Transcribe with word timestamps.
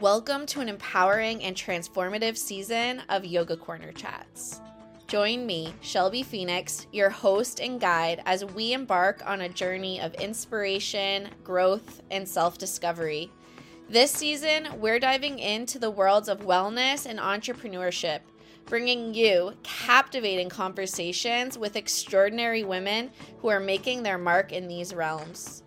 Welcome 0.00 0.46
to 0.46 0.60
an 0.60 0.70
empowering 0.70 1.42
and 1.44 1.54
transformative 1.54 2.38
season 2.38 3.02
of 3.10 3.26
Yoga 3.26 3.54
Corner 3.54 3.92
Chats. 3.92 4.62
Join 5.08 5.44
me, 5.44 5.74
Shelby 5.82 6.22
Phoenix, 6.22 6.86
your 6.90 7.10
host 7.10 7.60
and 7.60 7.78
guide, 7.78 8.22
as 8.24 8.42
we 8.42 8.72
embark 8.72 9.20
on 9.26 9.42
a 9.42 9.48
journey 9.50 10.00
of 10.00 10.14
inspiration, 10.14 11.28
growth, 11.44 12.00
and 12.10 12.26
self 12.26 12.56
discovery. 12.56 13.30
This 13.90 14.10
season, 14.10 14.68
we're 14.80 15.00
diving 15.00 15.38
into 15.38 15.78
the 15.78 15.90
worlds 15.90 16.30
of 16.30 16.46
wellness 16.46 17.04
and 17.04 17.18
entrepreneurship, 17.18 18.20
bringing 18.64 19.12
you 19.12 19.52
captivating 19.62 20.48
conversations 20.48 21.58
with 21.58 21.76
extraordinary 21.76 22.64
women 22.64 23.10
who 23.40 23.48
are 23.48 23.60
making 23.60 24.02
their 24.02 24.16
mark 24.16 24.50
in 24.50 24.66
these 24.66 24.94
realms. 24.94 25.62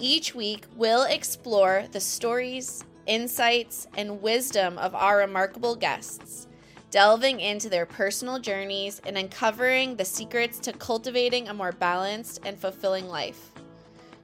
Each 0.00 0.34
week, 0.34 0.64
we'll 0.74 1.04
explore 1.04 1.84
the 1.92 2.00
stories, 2.00 2.84
insights, 3.08 3.88
and 3.96 4.22
wisdom 4.22 4.78
of 4.78 4.94
our 4.94 5.18
remarkable 5.18 5.74
guests, 5.74 6.46
delving 6.90 7.40
into 7.40 7.68
their 7.68 7.86
personal 7.86 8.38
journeys 8.38 9.00
and 9.04 9.18
uncovering 9.18 9.96
the 9.96 10.04
secrets 10.04 10.60
to 10.60 10.72
cultivating 10.72 11.48
a 11.48 11.54
more 11.54 11.72
balanced 11.72 12.40
and 12.44 12.56
fulfilling 12.56 13.08
life. 13.08 13.50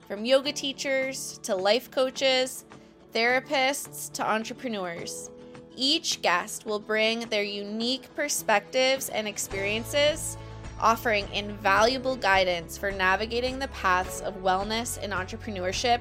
From 0.06 0.24
yoga 0.24 0.52
teachers 0.52 1.40
to 1.42 1.56
life 1.56 1.90
coaches, 1.90 2.64
therapists 3.12 4.12
to 4.12 4.24
entrepreneurs, 4.24 5.30
each 5.76 6.22
guest 6.22 6.66
will 6.66 6.78
bring 6.78 7.20
their 7.30 7.42
unique 7.42 8.14
perspectives 8.14 9.08
and 9.08 9.26
experiences 9.26 10.36
offering 10.80 11.26
invaluable 11.32 12.16
guidance 12.16 12.76
for 12.76 12.90
navigating 12.90 13.58
the 13.58 13.68
paths 13.68 14.20
of 14.20 14.34
wellness 14.42 14.98
and 15.02 15.12
entrepreneurship 15.12 16.00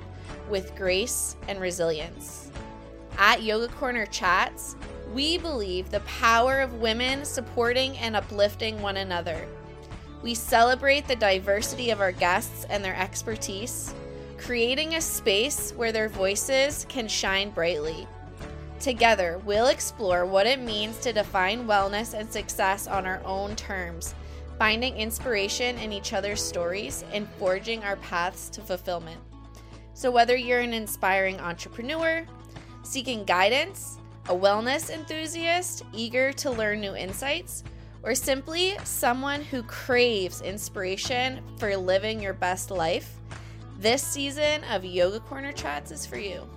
with 0.50 0.76
grace 0.76 1.36
and 1.48 1.60
resilience. 1.62 2.52
At 3.18 3.44
Yoga 3.44 3.68
Corner 3.68 4.06
Chats, 4.06 4.76
we 5.14 5.38
believe 5.38 5.90
the 5.90 6.00
power 6.02 6.62
of 6.62 6.82
women 6.82 7.26
supporting 7.26 7.98
and 7.98 8.16
uplifting 8.16 8.82
one 8.82 8.98
another. 8.98 9.48
We 10.22 10.34
celebrate 10.34 11.08
the 11.08 11.16
diversity 11.16 11.90
of 11.92 12.02
our 12.02 12.12
guests 12.12 12.66
and 12.70 12.84
their 12.84 12.96
expertise, 12.96 13.94
creating 14.38 14.96
a 14.96 15.02
space 15.02 15.72
where 15.72 15.92
their 15.92 16.10
voices 16.10 16.86
can 16.90 17.08
shine 17.08 17.52
brightly. 17.52 18.08
Together, 18.80 19.40
we'll 19.46 19.68
explore 19.68 20.26
what 20.26 20.48
it 20.48 20.60
means 20.60 20.98
to 21.00 21.14
define 21.14 21.68
wellness 21.68 22.14
and 22.14 22.32
success 22.32 22.88
on 22.88 23.06
our 23.06 23.22
own 23.24 23.56
terms 23.56 24.16
finding 24.58 24.96
inspiration 24.98 25.78
in 25.78 25.92
each 25.92 26.14
other's 26.14 26.42
stories, 26.42 27.04
and 27.12 27.28
forging 27.38 27.84
our 27.84 27.96
paths 27.98 28.50
to 28.50 28.62
fulfillment. 28.62 29.20
So, 29.94 30.10
whether 30.10 30.36
you're 30.36 30.60
an 30.60 30.74
inspiring 30.74 31.40
entrepreneur, 31.40 32.26
seeking 32.84 33.24
guidance, 33.24 33.98
a 34.30 34.34
wellness 34.34 34.90
enthusiast 34.90 35.84
eager 35.94 36.32
to 36.34 36.52
learn 36.52 36.80
new 36.80 36.96
insights, 36.96 37.64
or 38.04 38.14
simply 38.14 38.78
someone 38.84 39.42
who 39.42 39.64
craves 39.64 40.42
inspiration 40.42 41.42
for 41.58 41.76
living 41.76 42.22
your 42.22 42.34
best 42.34 42.70
life, 42.70 43.16
this 43.80 44.04
season 44.04 44.64
of 44.66 44.86
Yoga 44.86 45.20
Corner 45.22 45.52
Chats 45.52 45.92
is 45.92 46.06
for 46.06 46.18
you. 46.18 46.48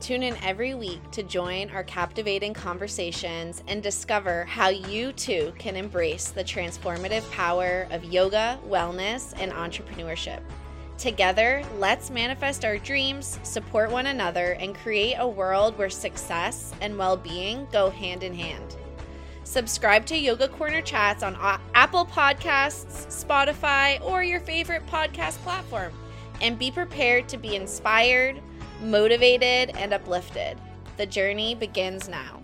Tune 0.00 0.22
in 0.22 0.36
every 0.42 0.74
week 0.74 0.98
to 1.10 1.22
join 1.22 1.70
our 1.70 1.84
captivating 1.84 2.54
conversations 2.54 3.62
and 3.68 3.82
discover 3.82 4.44
how 4.44 4.68
you 4.68 5.12
too 5.12 5.52
can 5.58 5.76
embrace 5.76 6.30
the 6.30 6.42
transformative 6.42 7.30
power 7.30 7.86
of 7.90 8.02
yoga, 8.04 8.58
wellness, 8.66 9.34
and 9.38 9.52
entrepreneurship. 9.52 10.40
Together, 11.00 11.64
let's 11.78 12.10
manifest 12.10 12.64
our 12.64 12.78
dreams, 12.78 13.40
support 13.42 13.90
one 13.90 14.06
another, 14.06 14.52
and 14.60 14.76
create 14.76 15.16
a 15.18 15.26
world 15.26 15.76
where 15.76 15.90
success 15.90 16.72
and 16.80 16.96
well 16.96 17.16
being 17.16 17.66
go 17.72 17.90
hand 17.90 18.22
in 18.22 18.34
hand. 18.34 18.76
Subscribe 19.42 20.06
to 20.06 20.16
Yoga 20.16 20.46
Corner 20.46 20.80
Chats 20.80 21.24
on 21.24 21.36
Apple 21.74 22.06
Podcasts, 22.06 23.06
Spotify, 23.08 24.00
or 24.04 24.22
your 24.22 24.38
favorite 24.38 24.86
podcast 24.86 25.38
platform, 25.38 25.92
and 26.40 26.58
be 26.58 26.70
prepared 26.70 27.28
to 27.30 27.36
be 27.36 27.56
inspired 27.56 28.40
motivated, 28.80 29.70
and 29.76 29.92
uplifted. 29.92 30.58
The 30.96 31.06
journey 31.06 31.54
begins 31.54 32.08
now. 32.08 32.42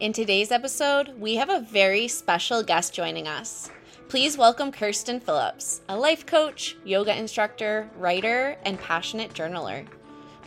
In 0.00 0.12
today's 0.12 0.52
episode, 0.52 1.18
we 1.18 1.36
have 1.36 1.50
a 1.50 1.60
very 1.60 2.06
special 2.06 2.62
guest 2.62 2.94
joining 2.94 3.26
us. 3.26 3.70
Please 4.08 4.38
welcome 4.38 4.72
Kerstin 4.72 5.20
Phillips, 5.20 5.82
a 5.90 5.94
life 5.94 6.24
coach, 6.24 6.78
yoga 6.82 7.14
instructor, 7.14 7.90
writer, 7.98 8.56
and 8.64 8.80
passionate 8.80 9.34
journaler. 9.34 9.86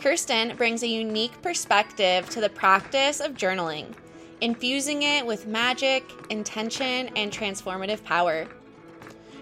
Kerstin 0.02 0.58
brings 0.58 0.82
a 0.82 0.88
unique 0.88 1.40
perspective 1.44 2.28
to 2.32 2.42
the 2.42 2.50
practice 2.50 3.20
of 3.20 3.36
journaling, 3.36 3.94
infusing 4.42 5.04
it 5.04 5.24
with 5.24 5.46
magic, 5.46 6.04
intention, 6.32 7.10
and 7.16 7.32
transformative 7.32 8.04
power. 8.04 8.48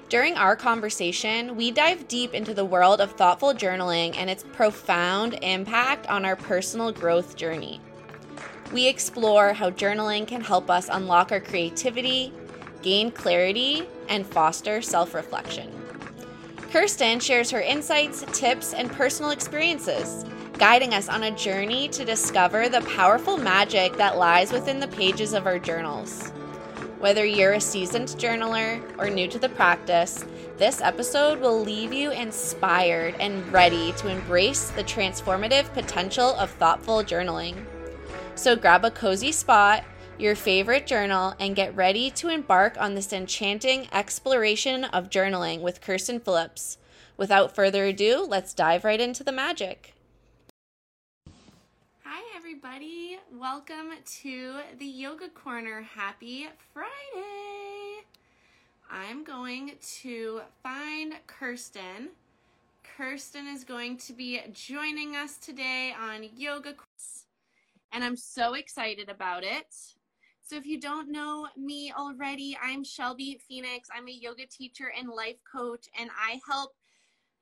During 0.09 0.35
our 0.35 0.57
conversation, 0.57 1.55
we 1.55 1.71
dive 1.71 2.09
deep 2.09 2.33
into 2.33 2.53
the 2.53 2.65
world 2.65 2.99
of 2.99 3.13
thoughtful 3.13 3.53
journaling 3.53 4.17
and 4.17 4.29
its 4.29 4.43
profound 4.51 5.39
impact 5.41 6.07
on 6.07 6.25
our 6.25 6.35
personal 6.35 6.91
growth 6.91 7.37
journey. 7.37 7.79
We 8.73 8.85
explore 8.85 9.53
how 9.53 9.71
journaling 9.71 10.27
can 10.27 10.41
help 10.41 10.69
us 10.69 10.89
unlock 10.91 11.31
our 11.31 11.39
creativity, 11.39 12.33
gain 12.81 13.11
clarity, 13.11 13.87
and 14.07 14.25
foster 14.25 14.81
self 14.81 15.13
reflection. 15.13 15.71
Kerstin 16.71 17.21
shares 17.21 17.49
her 17.49 17.61
insights, 17.61 18.23
tips, 18.31 18.73
and 18.73 18.91
personal 18.91 19.31
experiences, 19.31 20.23
guiding 20.53 20.93
us 20.93 21.09
on 21.09 21.23
a 21.23 21.31
journey 21.31 21.87
to 21.89 22.05
discover 22.05 22.69
the 22.69 22.81
powerful 22.81 23.37
magic 23.37 23.97
that 23.97 24.17
lies 24.17 24.51
within 24.51 24.79
the 24.79 24.87
pages 24.89 25.33
of 25.33 25.47
our 25.47 25.57
journals. 25.57 26.29
Whether 26.99 27.25
you're 27.25 27.53
a 27.53 27.61
seasoned 27.61 28.09
journaler 28.09 28.83
or 28.99 29.09
new 29.09 29.27
to 29.29 29.39
the 29.39 29.49
practice, 29.49 30.25
this 30.57 30.81
episode 30.81 31.39
will 31.39 31.59
leave 31.61 31.93
you 31.93 32.11
inspired 32.11 33.15
and 33.21 33.49
ready 33.53 33.93
to 33.93 34.09
embrace 34.09 34.69
the 34.71 34.83
transformative 34.83 35.73
potential 35.73 36.35
of 36.35 36.51
thoughtful 36.51 37.01
journaling. 37.03 37.55
So 38.35 38.57
grab 38.57 38.83
a 38.83 38.91
cozy 38.91 39.31
spot, 39.31 39.85
your 40.19 40.35
favorite 40.35 40.85
journal, 40.85 41.33
and 41.39 41.55
get 41.55 41.75
ready 41.75 42.11
to 42.11 42.29
embark 42.29 42.79
on 42.79 42.95
this 42.95 43.13
enchanting 43.13 43.87
exploration 43.91 44.83
of 44.83 45.09
journaling 45.09 45.61
with 45.61 45.81
Kerstin 45.81 46.21
Phillips. 46.21 46.77
Without 47.17 47.55
further 47.55 47.85
ado, 47.85 48.25
let's 48.27 48.53
dive 48.53 48.83
right 48.83 48.99
into 48.99 49.23
the 49.23 49.31
magic 49.31 49.93
Hi, 52.03 52.21
everybody. 52.35 53.17
Welcome 53.31 53.91
to 54.21 54.55
the 54.77 54.85
Yoga 54.85 55.29
Corner. 55.29 55.81
Happy 55.81 56.47
Friday. 56.73 58.03
I'm 58.89 59.23
going 59.23 59.73
to 60.01 60.41
find 60.63 61.13
Kerstin. 61.27 62.09
Kerstin 62.97 63.53
is 63.53 63.63
going 63.63 63.97
to 63.97 64.13
be 64.13 64.41
joining 64.51 65.15
us 65.15 65.37
today 65.37 65.93
on 65.97 66.25
Yoga 66.35 66.73
and 67.91 68.03
I'm 68.03 68.17
so 68.17 68.53
excited 68.53 69.09
about 69.09 69.43
it. 69.43 69.75
So, 70.49 70.55
if 70.55 70.65
you 70.65 70.79
don't 70.79 71.11
know 71.11 71.47
me 71.55 71.93
already, 71.95 72.57
I'm 72.59 72.83
Shelby 72.83 73.39
Phoenix. 73.47 73.87
I'm 73.95 74.07
a 74.07 74.11
yoga 74.11 74.47
teacher 74.47 74.91
and 74.97 75.07
life 75.07 75.35
coach, 75.43 75.85
and 75.99 76.09
I 76.19 76.39
help 76.49 76.73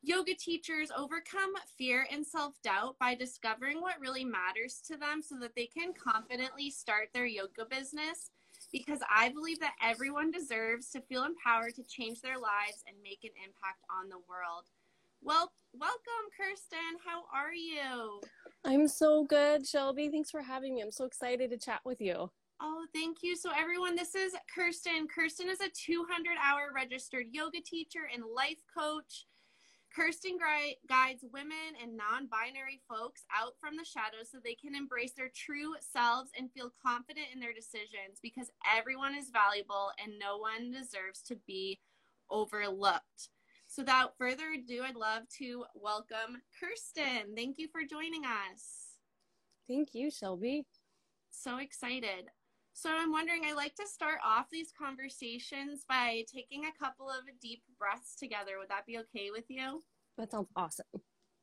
yoga 0.04 0.34
teachers 0.34 0.92
overcome 0.92 1.54
fear 1.78 2.06
and 2.12 2.28
self 2.28 2.62
doubt 2.64 2.98
by 3.00 3.16
discovering 3.16 3.80
what 3.80 4.02
really 4.02 4.26
matters 4.26 4.82
to 4.88 4.98
them 4.98 5.22
so 5.22 5.40
that 5.40 5.56
they 5.56 5.68
can 5.68 5.94
confidently 5.94 6.70
start 6.70 7.08
their 7.14 7.26
yoga 7.26 7.64
business. 7.70 8.32
Because 8.74 9.00
I 9.10 9.30
believe 9.30 9.62
that 9.62 9.76
everyone 9.82 10.30
deserves 10.30 10.90
to 10.90 11.00
feel 11.00 11.24
empowered 11.24 11.76
to 11.76 11.84
change 11.84 12.20
their 12.20 12.38
lives 12.38 12.84
and 12.90 12.98
make 13.02 13.24
an 13.24 13.32
impact 13.42 13.86
on 13.90 14.10
the 14.10 14.20
world. 14.28 14.66
Well, 15.22 15.54
welcome, 15.72 16.28
Kerstin. 16.38 17.00
How 17.06 17.24
are 17.34 17.54
you? 17.54 18.20
I'm 18.66 18.90
so 18.90 19.24
good, 19.24 19.66
Shelby. 19.66 20.10
Thanks 20.10 20.30
for 20.30 20.42
having 20.42 20.76
me. 20.76 20.82
I'm 20.82 20.92
so 20.92 21.06
excited 21.06 21.52
to 21.52 21.58
chat 21.58 21.80
with 21.86 22.02
you. 22.02 22.32
Oh, 22.60 22.86
thank 22.94 23.18
you. 23.22 23.36
So, 23.36 23.52
everyone, 23.56 23.96
this 23.96 24.16
is 24.16 24.34
Kerstin. 24.50 25.06
Kerstin 25.06 25.50
is 25.50 25.62
a 25.62 25.70
200 25.70 26.38
hour 26.44 26.72
registered 26.74 27.28
yoga 27.32 27.62
teacher 27.62 28.10
and 28.12 28.24
life 28.36 28.64
coach. 28.76 29.28
Kerstin 29.96 30.38
guides 30.90 31.24
women 31.32 31.78
and 31.82 31.96
non 31.96 32.28
binary 32.28 32.82
folks 32.90 33.26
out 33.36 33.54
from 33.60 33.78
the 33.78 33.86
shadows 33.86 34.30
so 34.32 34.40
they 34.44 34.56
can 34.56 34.76
embrace 34.76 35.14
their 35.14 35.32
true 35.36 35.74
selves 35.80 36.32
and 36.38 36.52
feel 36.52 36.74
confident 36.84 37.28
in 37.34 37.40
their 37.40 37.54
decisions 37.54 38.20
because 38.22 38.50
everyone 38.76 39.16
is 39.16 39.30
valuable 39.30 39.92
and 40.04 40.14
no 40.20 40.38
one 40.38 40.72
deserves 40.72 41.22
to 41.28 41.36
be 41.46 41.80
overlooked. 42.32 43.30
So, 43.68 43.84
without 43.84 44.18
further 44.18 44.54
ado, 44.54 44.82
I'd 44.84 44.96
love 44.96 45.24
to 45.38 45.66
welcome 45.76 46.42
Kerstin. 46.58 47.36
Thank 47.36 47.60
you 47.60 47.68
for 47.72 47.82
joining 47.88 48.24
us. 48.26 48.98
Thank 49.68 49.90
you, 49.94 50.10
Shelby. 50.10 50.66
So 51.30 51.58
excited. 51.58 52.30
So 52.78 52.92
I'm 52.96 53.12
wondering, 53.12 53.42
I 53.44 53.54
like 53.54 53.74
to 53.78 53.88
start 53.88 54.20
off 54.24 54.52
these 54.52 54.72
conversations 54.72 55.84
by 55.90 56.24
taking 56.32 56.66
a 56.66 56.80
couple 56.80 57.10
of 57.10 57.24
deep 57.42 57.64
breaths 57.80 58.16
together. 58.16 58.60
Would 58.60 58.70
that 58.70 58.86
be 58.86 59.00
okay 59.00 59.32
with 59.32 59.46
you? 59.48 59.84
That 60.20 60.30
sounds 60.30 60.50
awesome. 60.56 60.86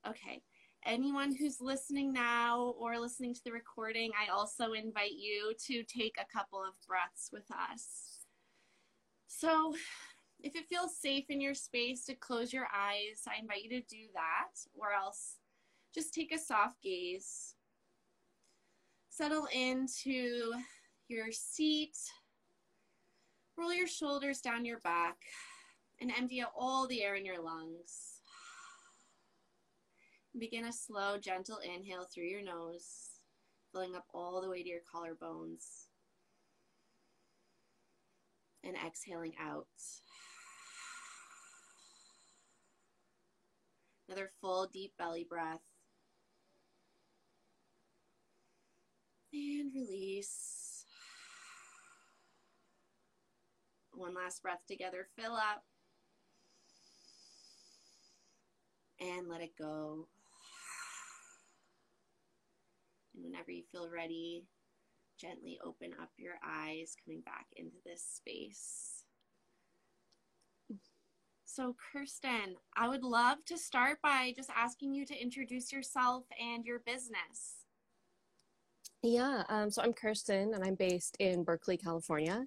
Okay. 0.06 0.42
Anyone 0.86 1.34
who's 1.34 1.60
listening 1.60 2.12
now 2.12 2.76
or 2.78 3.00
listening 3.00 3.34
to 3.34 3.40
the 3.44 3.50
recording, 3.50 4.12
I 4.14 4.30
also 4.30 4.74
invite 4.74 5.14
you 5.18 5.54
to 5.66 5.82
take 5.82 6.14
a 6.20 6.32
couple 6.32 6.62
of 6.62 6.74
breaths 6.86 7.30
with 7.32 7.50
us. 7.50 8.20
So, 9.26 9.74
if 10.38 10.54
it 10.54 10.68
feels 10.68 10.96
safe 10.96 11.24
in 11.30 11.40
your 11.40 11.54
space 11.54 12.04
to 12.04 12.14
close 12.14 12.52
your 12.52 12.68
eyes, 12.72 13.22
I 13.26 13.40
invite 13.40 13.64
you 13.64 13.70
to 13.70 13.80
do 13.80 14.06
that, 14.14 14.52
or 14.72 14.92
else 14.92 15.38
just 15.92 16.14
take 16.14 16.32
a 16.32 16.38
soft 16.38 16.80
gaze. 16.80 17.56
Settle 19.08 19.48
into 19.52 20.52
your 21.08 21.30
seat. 21.32 21.96
Roll 23.56 23.72
your 23.72 23.86
shoulders 23.86 24.40
down 24.40 24.64
your 24.64 24.80
back 24.80 25.16
and 26.00 26.10
empty 26.10 26.40
out 26.40 26.52
all 26.58 26.86
the 26.86 27.02
air 27.02 27.14
in 27.14 27.24
your 27.24 27.42
lungs. 27.42 28.20
Begin 30.38 30.64
a 30.64 30.72
slow, 30.72 31.16
gentle 31.18 31.58
inhale 31.58 32.08
through 32.12 32.24
your 32.24 32.42
nose, 32.42 33.20
filling 33.72 33.94
up 33.94 34.06
all 34.12 34.40
the 34.40 34.50
way 34.50 34.62
to 34.62 34.68
your 34.68 34.80
collarbones. 34.92 35.86
And 38.64 38.76
exhaling 38.84 39.34
out. 39.40 39.66
Another 44.08 44.30
full, 44.40 44.66
deep 44.72 44.92
belly 44.98 45.26
breath. 45.28 45.62
And 49.32 49.72
release. 49.74 50.63
One 53.96 54.14
last 54.14 54.42
breath 54.42 54.62
together. 54.66 55.08
Fill 55.18 55.34
up. 55.34 55.64
And 59.00 59.28
let 59.28 59.40
it 59.40 59.52
go. 59.58 60.08
And 63.14 63.24
whenever 63.24 63.50
you 63.50 63.62
feel 63.70 63.88
ready, 63.90 64.44
gently 65.20 65.58
open 65.64 65.92
up 66.00 66.10
your 66.16 66.34
eyes, 66.44 66.96
coming 67.04 67.20
back 67.20 67.46
into 67.56 67.76
this 67.84 68.02
space. 68.02 69.04
So, 71.44 71.76
Kerstin, 71.94 72.54
I 72.76 72.88
would 72.88 73.04
love 73.04 73.44
to 73.46 73.56
start 73.56 73.98
by 74.02 74.32
just 74.34 74.50
asking 74.56 74.92
you 74.92 75.06
to 75.06 75.14
introduce 75.14 75.72
yourself 75.72 76.24
and 76.40 76.64
your 76.64 76.80
business. 76.80 77.64
Yeah, 79.02 79.44
um, 79.48 79.70
so 79.70 79.82
I'm 79.82 79.92
Kerstin 79.92 80.54
and 80.54 80.64
I'm 80.64 80.74
based 80.74 81.16
in 81.20 81.44
Berkeley, 81.44 81.76
California. 81.76 82.46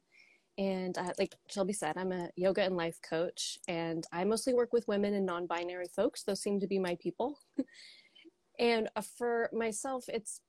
And 0.57 0.97
uh, 0.97 1.13
like 1.19 1.35
Shelby 1.49 1.73
said, 1.73 1.97
I'm 1.97 2.11
a 2.11 2.29
yoga 2.35 2.63
and 2.63 2.75
life 2.75 2.99
coach, 3.07 3.59
and 3.67 4.05
I 4.11 4.23
mostly 4.23 4.55
work 4.55 4.73
with 4.73 4.87
women 4.87 5.13
and 5.13 5.25
non 5.25 5.45
binary 5.45 5.87
folks. 5.95 6.23
Those 6.23 6.41
seem 6.41 6.59
to 6.59 6.67
be 6.67 6.79
my 6.79 6.97
people. 6.99 7.37
and 8.59 8.89
uh, 8.95 9.01
for 9.17 9.49
myself, 9.53 10.05
it's 10.07 10.41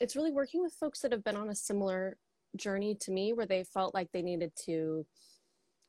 it's 0.00 0.16
really 0.16 0.32
working 0.32 0.60
with 0.60 0.74
folks 0.74 1.00
that 1.00 1.12
have 1.12 1.22
been 1.22 1.36
on 1.36 1.50
a 1.50 1.54
similar 1.54 2.16
journey 2.56 2.96
to 2.96 3.10
me 3.10 3.32
where 3.32 3.46
they 3.46 3.64
felt 3.64 3.94
like 3.94 4.10
they 4.12 4.22
needed 4.22 4.52
to 4.64 5.06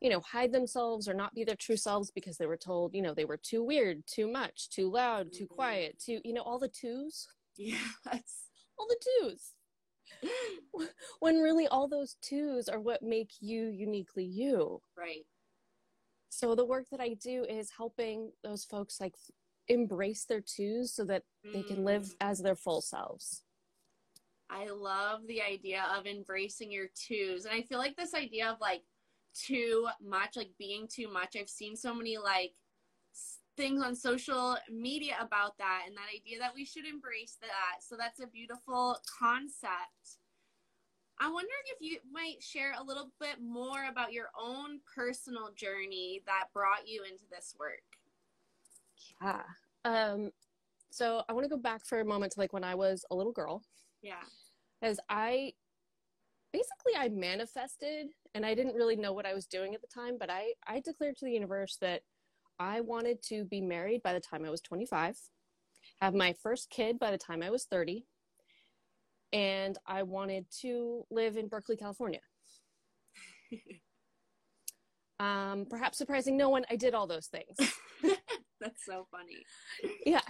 you 0.00 0.10
know 0.10 0.20
hide 0.20 0.52
themselves 0.52 1.08
or 1.08 1.14
not 1.14 1.34
be 1.34 1.44
their 1.44 1.56
true 1.56 1.76
selves 1.76 2.10
because 2.10 2.36
they 2.36 2.46
were 2.46 2.56
told 2.56 2.94
you 2.94 3.02
know 3.02 3.14
they 3.14 3.24
were 3.24 3.38
too 3.38 3.62
weird 3.62 4.02
too 4.06 4.30
much 4.30 4.68
too 4.68 4.90
loud 4.90 5.32
too 5.32 5.44
mm-hmm. 5.44 5.54
quiet 5.54 5.98
too 5.98 6.20
you 6.24 6.32
know 6.32 6.42
all 6.42 6.58
the 6.58 6.68
twos 6.68 7.28
yes 7.56 8.48
all 8.78 8.86
the 8.88 8.98
twos 9.20 9.52
when 11.20 11.40
really 11.40 11.66
all 11.68 11.88
those 11.88 12.16
twos 12.20 12.68
are 12.68 12.80
what 12.80 13.02
make 13.02 13.30
you 13.40 13.68
uniquely 13.68 14.24
you 14.24 14.80
right 14.96 15.24
so 16.28 16.54
the 16.54 16.64
work 16.64 16.86
that 16.90 17.00
i 17.00 17.14
do 17.14 17.44
is 17.44 17.70
helping 17.76 18.30
those 18.42 18.64
folks 18.64 19.00
like 19.00 19.14
embrace 19.68 20.24
their 20.24 20.40
twos 20.40 20.92
so 20.92 21.04
that 21.04 21.22
mm. 21.46 21.52
they 21.52 21.62
can 21.62 21.84
live 21.84 22.04
mm. 22.04 22.14
as 22.20 22.40
their 22.40 22.56
full 22.56 22.80
selves 22.80 23.42
i 24.50 24.68
love 24.68 25.26
the 25.26 25.42
idea 25.42 25.84
of 25.96 26.06
embracing 26.06 26.70
your 26.70 26.86
twos 26.94 27.44
and 27.44 27.54
i 27.54 27.62
feel 27.62 27.78
like 27.78 27.96
this 27.96 28.14
idea 28.14 28.48
of 28.48 28.60
like 28.60 28.82
too 29.34 29.86
much 30.00 30.36
like 30.36 30.50
being 30.58 30.86
too 30.88 31.12
much 31.12 31.36
i've 31.38 31.48
seen 31.48 31.76
so 31.76 31.94
many 31.94 32.16
like 32.16 32.52
things 33.56 33.82
on 33.82 33.94
social 33.94 34.56
media 34.70 35.14
about 35.20 35.56
that 35.58 35.82
and 35.86 35.96
that 35.96 36.14
idea 36.14 36.38
that 36.38 36.54
we 36.54 36.64
should 36.64 36.84
embrace 36.84 37.38
that. 37.40 37.82
So 37.82 37.96
that's 37.98 38.20
a 38.20 38.26
beautiful 38.26 38.98
concept. 39.18 40.18
I'm 41.18 41.32
wondering 41.32 41.52
if 41.74 41.80
you 41.80 41.98
might 42.12 42.42
share 42.42 42.74
a 42.78 42.84
little 42.84 43.10
bit 43.18 43.36
more 43.40 43.86
about 43.90 44.12
your 44.12 44.28
own 44.38 44.80
personal 44.94 45.50
journey 45.56 46.22
that 46.26 46.48
brought 46.52 46.86
you 46.86 47.04
into 47.04 47.24
this 47.30 47.54
work. 47.58 47.82
Yeah. 49.22 49.42
Um, 49.84 50.30
so 50.90 51.22
I 51.28 51.32
want 51.32 51.44
to 51.44 51.50
go 51.50 51.56
back 51.56 51.84
for 51.84 52.00
a 52.00 52.04
moment 52.04 52.32
to 52.32 52.40
like 52.40 52.52
when 52.52 52.64
I 52.64 52.74
was 52.74 53.04
a 53.10 53.14
little 53.14 53.32
girl. 53.32 53.62
Yeah. 54.02 54.24
As 54.82 55.00
I 55.08 55.52
basically 56.52 56.92
I 56.98 57.08
manifested 57.08 58.08
and 58.34 58.44
I 58.44 58.54
didn't 58.54 58.74
really 58.74 58.96
know 58.96 59.12
what 59.12 59.26
I 59.26 59.34
was 59.34 59.46
doing 59.46 59.74
at 59.74 59.80
the 59.80 59.88
time, 59.88 60.16
but 60.18 60.30
I 60.30 60.52
I 60.66 60.80
declared 60.80 61.16
to 61.18 61.24
the 61.24 61.32
universe 61.32 61.78
that 61.80 62.02
I 62.58 62.80
wanted 62.80 63.22
to 63.24 63.44
be 63.44 63.60
married 63.60 64.02
by 64.02 64.12
the 64.12 64.20
time 64.20 64.44
I 64.44 64.50
was 64.50 64.60
25, 64.60 65.16
have 66.00 66.14
my 66.14 66.34
first 66.42 66.70
kid 66.70 66.98
by 66.98 67.10
the 67.10 67.18
time 67.18 67.42
I 67.42 67.50
was 67.50 67.64
30, 67.64 68.06
and 69.32 69.76
I 69.86 70.02
wanted 70.02 70.46
to 70.62 71.04
live 71.10 71.36
in 71.36 71.48
Berkeley, 71.48 71.76
California. 71.76 72.20
um, 75.20 75.66
perhaps 75.68 75.98
surprising 75.98 76.36
no 76.36 76.48
one, 76.48 76.64
I 76.70 76.76
did 76.76 76.94
all 76.94 77.06
those 77.06 77.26
things. 77.26 77.56
That's 78.60 78.84
so 78.84 79.06
funny. 79.10 79.44
Yeah. 80.06 80.20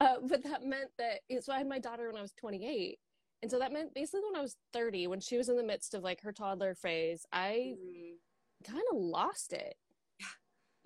Uh, 0.00 0.16
but 0.28 0.42
that 0.44 0.64
meant 0.64 0.90
that, 0.98 1.20
so 1.42 1.52
I 1.52 1.58
had 1.58 1.68
my 1.68 1.78
daughter 1.78 2.06
when 2.06 2.18
I 2.18 2.22
was 2.22 2.34
28. 2.38 2.98
And 3.42 3.50
so 3.50 3.58
that 3.58 3.72
meant 3.72 3.94
basically 3.94 4.20
when 4.24 4.38
I 4.38 4.42
was 4.42 4.56
30, 4.72 5.06
when 5.06 5.20
she 5.20 5.36
was 5.36 5.48
in 5.48 5.56
the 5.56 5.62
midst 5.62 5.94
of 5.94 6.02
like 6.02 6.20
her 6.22 6.32
toddler 6.32 6.74
phase, 6.74 7.24
I 7.32 7.74
mm-hmm. 7.76 8.72
kind 8.72 8.84
of 8.92 8.98
lost 8.98 9.52
it 9.52 9.74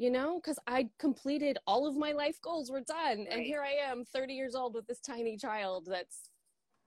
you 0.00 0.11
know, 0.11 0.41
because 0.43 0.58
I 0.67 0.88
completed 0.99 1.58
all 1.67 1.87
of 1.87 1.94
my 1.94 2.12
life 2.12 2.41
goals 2.43 2.70
were 2.70 2.81
done. 2.81 3.19
Right. 3.19 3.29
And 3.32 3.43
here 3.43 3.62
I 3.62 3.91
am, 3.91 4.02
30 4.06 4.32
years 4.32 4.55
old 4.55 4.75
with 4.75 4.87
this 4.87 4.99
tiny 4.99 5.37
child 5.37 5.88
that's, 5.91 6.31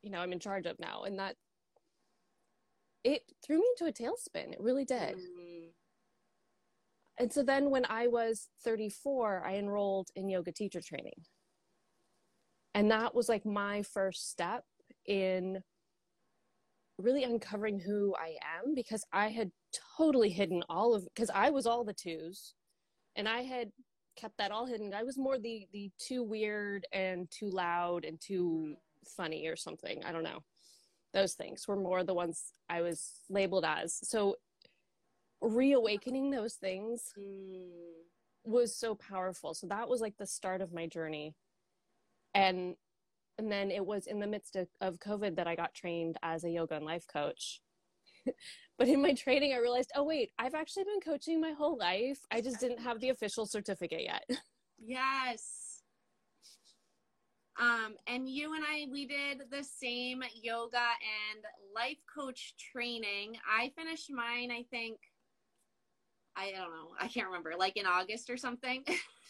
you 0.01 0.09
know, 0.09 0.17
I'm 0.17 0.33
in 0.33 0.39
charge 0.39 0.65
of 0.65 0.79
now. 0.79 1.03
And 1.03 1.19
that, 1.19 1.35
it 3.03 3.21
threw 3.45 3.59
me 3.59 3.65
into 3.77 3.85
a 3.85 3.93
tailspin. 3.93 4.53
It 4.53 4.59
really 4.59 4.83
did. 4.83 5.17
Mm-hmm. 5.17 5.67
And 7.19 7.31
so 7.31 7.43
then 7.43 7.69
when 7.69 7.85
I 7.87 8.07
was 8.07 8.49
34, 8.63 9.45
I 9.45 9.57
enrolled 9.57 10.09
in 10.15 10.27
yoga 10.27 10.51
teacher 10.51 10.81
training. 10.83 11.13
And 12.73 12.89
that 12.89 13.13
was 13.13 13.29
like 13.29 13.45
my 13.45 13.83
first 13.83 14.31
step 14.31 14.63
in 15.05 15.61
really 16.97 17.25
uncovering 17.25 17.79
who 17.79 18.15
I 18.15 18.37
am 18.57 18.73
because 18.73 19.05
I 19.13 19.27
had 19.27 19.51
totally 19.97 20.31
hidden 20.31 20.63
all 20.67 20.95
of 20.95 21.07
because 21.13 21.29
I 21.29 21.51
was 21.51 21.67
all 21.67 21.83
the 21.83 21.93
twos 21.93 22.55
and 23.15 23.27
I 23.27 23.41
had 23.41 23.71
kept 24.15 24.37
that 24.37 24.51
all 24.51 24.65
hidden. 24.65 24.93
I 24.93 25.03
was 25.03 25.17
more 25.17 25.37
the 25.37 25.67
the 25.73 25.91
too 25.97 26.23
weird 26.23 26.85
and 26.91 27.29
too 27.31 27.49
loud 27.49 28.05
and 28.05 28.19
too 28.19 28.75
funny 29.05 29.47
or 29.47 29.55
something. 29.55 30.03
I 30.03 30.11
don't 30.11 30.23
know. 30.23 30.43
Those 31.13 31.33
things 31.33 31.67
were 31.67 31.75
more 31.75 32.03
the 32.03 32.13
ones 32.13 32.53
I 32.69 32.81
was 32.81 33.11
labeled 33.29 33.65
as. 33.65 33.99
So 34.03 34.37
reawakening 35.41 36.31
those 36.31 36.55
things 36.55 37.11
mm. 37.19 37.67
was 38.43 38.75
so 38.75 38.95
powerful. 38.95 39.53
So 39.53 39.67
that 39.67 39.89
was 39.89 40.01
like 40.01 40.17
the 40.17 40.25
start 40.25 40.61
of 40.61 40.73
my 40.73 40.87
journey. 40.87 41.35
And 42.33 42.75
and 43.37 43.51
then 43.51 43.71
it 43.71 43.85
was 43.85 44.05
in 44.05 44.19
the 44.19 44.27
midst 44.27 44.55
of, 44.55 44.67
of 44.79 44.99
COVID 44.99 45.35
that 45.37 45.47
I 45.47 45.55
got 45.55 45.73
trained 45.73 46.17
as 46.21 46.43
a 46.43 46.49
yoga 46.49 46.75
and 46.75 46.85
life 46.85 47.05
coach. 47.11 47.61
but 48.77 48.87
in 48.87 49.01
my 49.01 49.13
training, 49.13 49.53
I 49.53 49.57
realized, 49.57 49.91
oh, 49.95 50.03
wait, 50.03 50.31
I've 50.39 50.55
actually 50.55 50.85
been 50.85 50.99
coaching 50.99 51.39
my 51.39 51.51
whole 51.51 51.77
life. 51.77 52.19
I 52.31 52.41
just 52.41 52.59
didn't 52.59 52.81
have 52.81 52.99
the 52.99 53.09
official 53.09 53.45
certificate 53.45 54.03
yet. 54.03 54.23
yes. 54.79 55.81
Um, 57.59 57.95
and 58.07 58.27
you 58.27 58.55
and 58.55 58.63
I, 58.63 58.87
we 58.91 59.05
did 59.05 59.43
the 59.51 59.63
same 59.63 60.23
yoga 60.41 60.77
and 60.77 61.43
life 61.75 61.99
coach 62.13 62.55
training. 62.57 63.37
I 63.47 63.71
finished 63.77 64.09
mine, 64.11 64.51
I 64.51 64.63
think, 64.71 64.97
I 66.35 66.51
don't 66.51 66.71
know, 66.71 66.89
I 66.99 67.07
can't 67.07 67.27
remember, 67.27 67.53
like 67.57 67.77
in 67.77 67.85
August 67.85 68.31
or 68.31 68.37
something. 68.37 68.83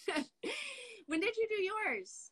when 1.07 1.19
did 1.19 1.35
you 1.35 1.47
do 1.49 1.61
yours? 1.61 2.31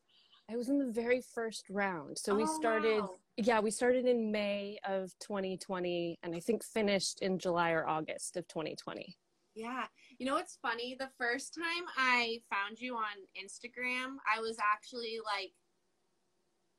I 0.50 0.56
was 0.56 0.70
in 0.70 0.78
the 0.78 0.90
very 0.90 1.22
first 1.34 1.66
round. 1.68 2.18
So 2.18 2.34
we 2.34 2.44
oh, 2.44 2.58
started, 2.58 3.00
wow. 3.02 3.14
Yeah, 3.36 3.60
we 3.60 3.70
started 3.70 4.06
in 4.06 4.30
May 4.30 4.78
of 4.86 5.12
2020 5.20 6.18
and 6.22 6.34
I 6.34 6.40
think 6.40 6.62
finished 6.62 7.20
in 7.22 7.38
July 7.38 7.70
or 7.70 7.86
August 7.86 8.36
of 8.36 8.46
2020. 8.48 9.16
Yeah. 9.54 9.84
You 10.18 10.26
know 10.26 10.34
what's 10.34 10.58
funny? 10.60 10.96
The 10.98 11.10
first 11.18 11.54
time 11.54 11.84
I 11.96 12.40
found 12.50 12.80
you 12.80 12.96
on 12.96 13.02
Instagram, 13.36 14.16
I 14.34 14.40
was 14.40 14.56
actually 14.60 15.18
like 15.24 15.52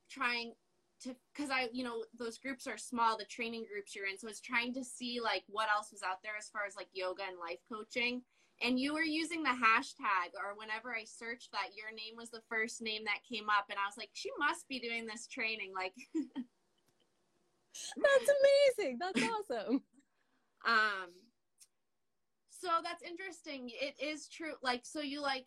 trying 0.10 0.53
to, 1.03 1.15
because 1.36 1.51
I, 1.51 1.69
you 1.72 1.83
know, 1.83 2.05
those 2.17 2.38
groups 2.38 2.67
are 2.67 2.77
small, 2.77 3.17
the 3.17 3.25
training 3.25 3.65
groups 3.72 3.95
you're 3.95 4.07
in. 4.07 4.17
So 4.17 4.27
I 4.27 4.31
was 4.31 4.39
trying 4.39 4.74
to 4.75 4.83
see 4.83 5.19
like 5.22 5.43
what 5.48 5.69
else 5.75 5.91
was 5.91 6.03
out 6.03 6.17
there 6.24 6.33
as 6.38 6.50
far 6.50 6.62
as 6.67 6.75
like 6.75 6.88
yoga 6.93 7.24
and 7.27 7.38
life 7.39 7.60
coaching 7.72 8.22
and 8.63 8.79
you 8.79 8.93
were 8.93 9.03
using 9.03 9.43
the 9.43 9.50
hashtag 9.50 10.32
or 10.39 10.58
whenever 10.58 10.96
I 10.96 11.03
searched 11.03 11.51
that, 11.51 11.75
your 11.75 11.91
name 11.91 12.15
was 12.17 12.29
the 12.29 12.41
first 12.50 12.82
name 12.82 13.03
that 13.05 13.20
came 13.29 13.50
up. 13.50 13.65
And 13.70 13.77
I 13.77 13.86
was 13.86 13.98
like, 13.98 14.10
she 14.13 14.29
must 14.39 14.67
be 14.70 14.79
doing 14.79 15.05
this 15.05 15.27
training. 15.27 15.74
Like, 15.75 15.93
that's 17.75 18.32
amazing. 18.79 18.98
That's 19.00 19.22
awesome. 19.22 19.84
um, 20.65 21.10
so 22.50 22.70
that's 22.82 23.03
interesting. 23.03 23.70
It 23.70 23.96
is 24.01 24.29
true. 24.29 24.53
Like, 24.63 24.86
so 24.86 25.01
you 25.01 25.22
like 25.22 25.46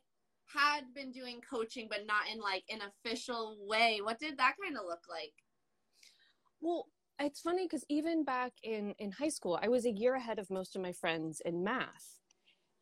had 0.52 0.82
been 0.94 1.10
doing 1.10 1.40
coaching, 1.48 1.88
but 1.88 2.06
not 2.06 2.24
in 2.30 2.38
like 2.38 2.64
an 2.70 2.80
official 2.82 3.56
way. 3.60 4.00
What 4.02 4.20
did 4.20 4.36
that 4.36 4.56
kind 4.62 4.76
of 4.76 4.84
look 4.86 5.04
like? 5.08 5.32
Well, 6.60 6.86
it's 7.18 7.40
funny 7.40 7.64
because 7.64 7.84
even 7.88 8.24
back 8.24 8.52
in 8.62 8.94
in 8.98 9.10
high 9.10 9.30
school, 9.30 9.58
I 9.62 9.68
was 9.68 9.86
a 9.86 9.90
year 9.90 10.14
ahead 10.14 10.38
of 10.38 10.50
most 10.50 10.76
of 10.76 10.82
my 10.82 10.92
friends 10.92 11.40
in 11.46 11.64
math. 11.64 12.20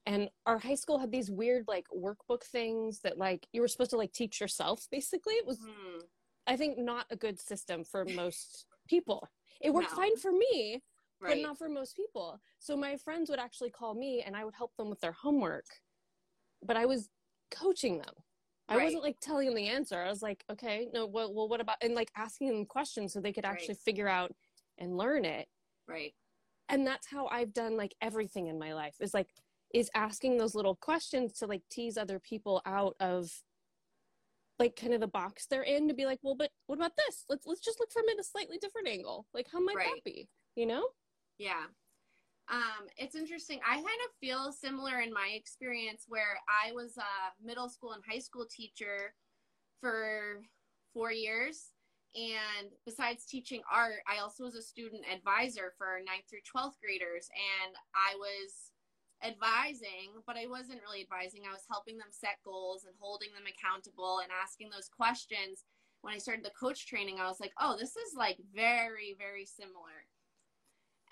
And 0.07 0.29
our 0.45 0.59
high 0.59 0.75
school 0.75 0.99
had 0.99 1.11
these 1.11 1.31
weird 1.31 1.65
like 1.67 1.87
workbook 1.95 2.43
things 2.43 3.01
that 3.01 3.17
like 3.17 3.47
you 3.53 3.61
were 3.61 3.69
supposed 3.69 3.91
to 3.91 3.97
like 3.97 4.13
teach 4.13 4.41
yourself 4.41 4.87
basically. 4.91 5.35
It 5.35 5.47
was 5.47 5.59
mm. 5.59 6.03
I 6.47 6.57
think 6.57 6.79
not 6.79 7.07
a 7.11 7.17
good 7.17 7.41
system 7.41 7.85
for 7.85 8.05
most 8.05 8.67
people. 8.87 9.27
It 9.61 9.73
worked 9.73 9.93
no. 9.93 9.97
fine 9.97 10.17
for 10.17 10.33
me, 10.33 10.83
right. 11.21 11.31
but 11.31 11.39
not 11.39 11.57
for 11.57 11.69
most 11.69 11.97
people. 11.97 12.39
So 12.59 12.77
my 12.77 12.97
friends 12.97 13.31
would 13.31 13.39
actually 13.39 13.71
call 13.71 13.95
me 13.95 14.23
and 14.27 14.37
I 14.37 14.45
would 14.45 14.55
help 14.55 14.73
them 14.77 14.91
with 14.91 15.01
their 15.01 15.13
homework. 15.13 15.65
But 16.63 16.77
I 16.77 16.85
was 16.85 17.09
coaching 17.51 17.99
them. 17.99 18.15
Right. 18.69 18.81
I 18.81 18.85
wasn't 18.85 19.03
like 19.03 19.21
telling 19.21 19.47
them 19.47 19.55
the 19.55 19.69
answer. 19.69 19.99
I 19.99 20.09
was 20.09 20.23
like, 20.23 20.45
okay, 20.51 20.89
no, 20.93 21.07
well, 21.07 21.33
well 21.33 21.49
what 21.49 21.61
about, 21.61 21.77
and 21.83 21.95
like 21.95 22.11
asking 22.17 22.49
them 22.49 22.67
questions 22.67 23.13
so 23.13 23.21
they 23.21 23.33
could 23.33 23.45
actually 23.45 23.75
right. 23.75 23.85
figure 23.85 24.09
out 24.09 24.33
and 24.79 24.97
learn 24.97 25.25
it. 25.25 25.47
Right. 25.89 26.15
And 26.71 26.87
that's 26.87 27.07
how 27.07 27.27
I've 27.27 27.53
done 27.53 27.77
like 27.77 27.95
everything 28.01 28.49
in 28.49 28.59
my 28.59 28.73
life 28.73 28.97
is 29.01 29.13
like, 29.13 29.29
is 29.75 29.91
asking 29.95 30.39
those 30.39 30.55
little 30.55 30.77
questions 30.77 31.33
to 31.35 31.47
like 31.47 31.63
tease 31.69 31.99
other 31.99 32.21
people 32.21 32.63
out 32.65 32.95
of 33.01 33.29
like 34.61 34.77
kind 34.77 34.95
of 34.95 35.01
the 35.01 35.09
box 35.09 35.47
they're 35.47 35.63
in 35.63 35.89
to 35.89 35.95
be 35.95 36.07
like, 36.07 36.21
well, 36.23 36.37
but 36.37 36.51
what 36.69 36.77
about 36.77 36.93
this? 36.97 37.25
Let's 37.29 37.45
let's 37.45 37.61
just 37.61 37.81
look 37.81 37.93
from 37.93 38.05
it 38.07 38.21
a 38.21 38.25
slightly 38.25 38.57
different 38.57 38.89
angle. 38.89 39.27
Like 39.35 39.49
how 39.53 39.59
might 39.59 39.77
right. 39.77 39.89
that 39.93 40.05
be? 40.05 40.29
You 40.55 40.67
know? 40.67 40.87
Yeah. 41.39 41.65
Um, 42.49 42.87
it's 42.97 43.17
interesting. 43.17 43.59
I 43.67 43.75
kind 43.75 43.85
of 43.85 44.15
feel 44.21 44.53
similar 44.53 45.01
in 45.01 45.13
my 45.13 45.33
experience 45.35 46.05
where 46.07 46.39
I 46.49 46.73
was 46.73 46.97
a 46.97 47.45
middle 47.45 47.69
school 47.69 47.93
and 47.93 48.03
high 48.09 48.21
school 48.21 48.47
teacher 48.49 49.13
for 49.81 50.43
four 50.93 51.11
years. 51.11 51.71
And 52.15 52.71
besides 52.87 53.25
teaching 53.27 53.63
art, 53.73 54.05
I 54.07 54.23
also 54.23 54.45
was 54.45 54.55
a 54.55 54.63
student 54.63 55.03
advisor 55.13 55.73
for 55.77 55.99
ninth 56.07 56.27
through 56.31 56.47
12th 56.47 56.79
graders. 56.81 57.29
And 57.35 57.75
I 57.97 58.15
was 58.15 58.71
advising, 59.23 60.17
but 60.27 60.37
I 60.37 60.47
wasn't 60.47 60.83
really 60.83 61.03
advising. 61.03 61.43
I 61.45 61.53
was 61.53 61.69
helping 61.71 61.99
them 61.99 62.11
set 62.11 62.43
goals 62.45 62.85
and 62.85 62.95
holding 62.99 63.33
them 63.35 63.47
accountable 63.47 64.21
and 64.21 64.33
asking 64.33 64.71
those 64.71 64.89
questions. 64.89 65.65
When 66.03 66.15
I 66.15 66.19
started 66.19 66.45
the 66.45 66.59
coach 66.59 66.87
training, 66.87 67.21
I 67.21 67.29
was 67.29 67.41
like, 67.41 67.53
oh, 67.61 67.77
this 67.79 67.97
is 67.97 68.13
like 68.17 68.37
very, 68.53 69.17
very 69.19 69.47
similar 69.47 70.05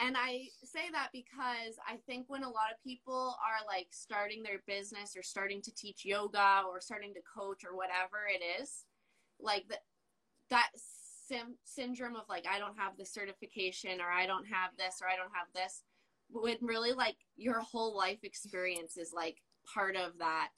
and 0.03 0.17
I 0.17 0.49
say 0.65 0.91
that 0.93 1.11
because 1.13 1.79
I 1.87 1.97
think 2.07 2.27
when 2.29 2.43
a 2.43 2.51
lot 2.51 2.73
of 2.73 2.83
people 2.83 3.37
are 3.39 3.65
like 3.67 3.89
starting 3.91 4.43
their 4.43 4.63
business 4.67 5.15
or 5.17 5.23
starting 5.23 5.63
to 5.63 5.75
teach 5.75 6.05
yoga 6.05 6.63
or 6.69 6.81
starting 6.81 7.15
to 7.15 7.21
coach 7.23 7.63
or 7.65 7.77
whatever 7.77 8.27
it 8.27 8.43
is, 8.61 8.85
like 9.39 9.65
the, 9.69 9.77
that 10.51 10.71
sim- 11.29 11.59
syndrome 11.65 12.17
of 12.17 12.25
like, 12.29 12.47
I 12.51 12.59
don't 12.59 12.79
have 12.79 12.97
the 12.97 13.07
certification 13.07 14.01
or 14.01 14.11
I 14.11 14.27
don't 14.27 14.47
have 14.47 14.71
this 14.77 14.99
or 15.03 15.09
I 15.09 15.17
don't 15.17 15.35
have 15.35 15.53
this, 15.55 15.83
when 16.33 16.57
really 16.61 16.93
like 16.93 17.17
your 17.37 17.61
whole 17.61 17.97
life 17.97 18.19
experience 18.23 18.97
is 18.97 19.12
like 19.15 19.37
part 19.75 19.97
of 19.97 20.19
that. 20.19 20.49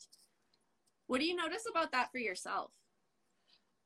What 1.07 1.21
do 1.21 1.27
you 1.27 1.37
notice 1.37 1.65
about 1.71 1.93
that 1.93 2.11
for 2.11 2.19
yourself? 2.19 2.71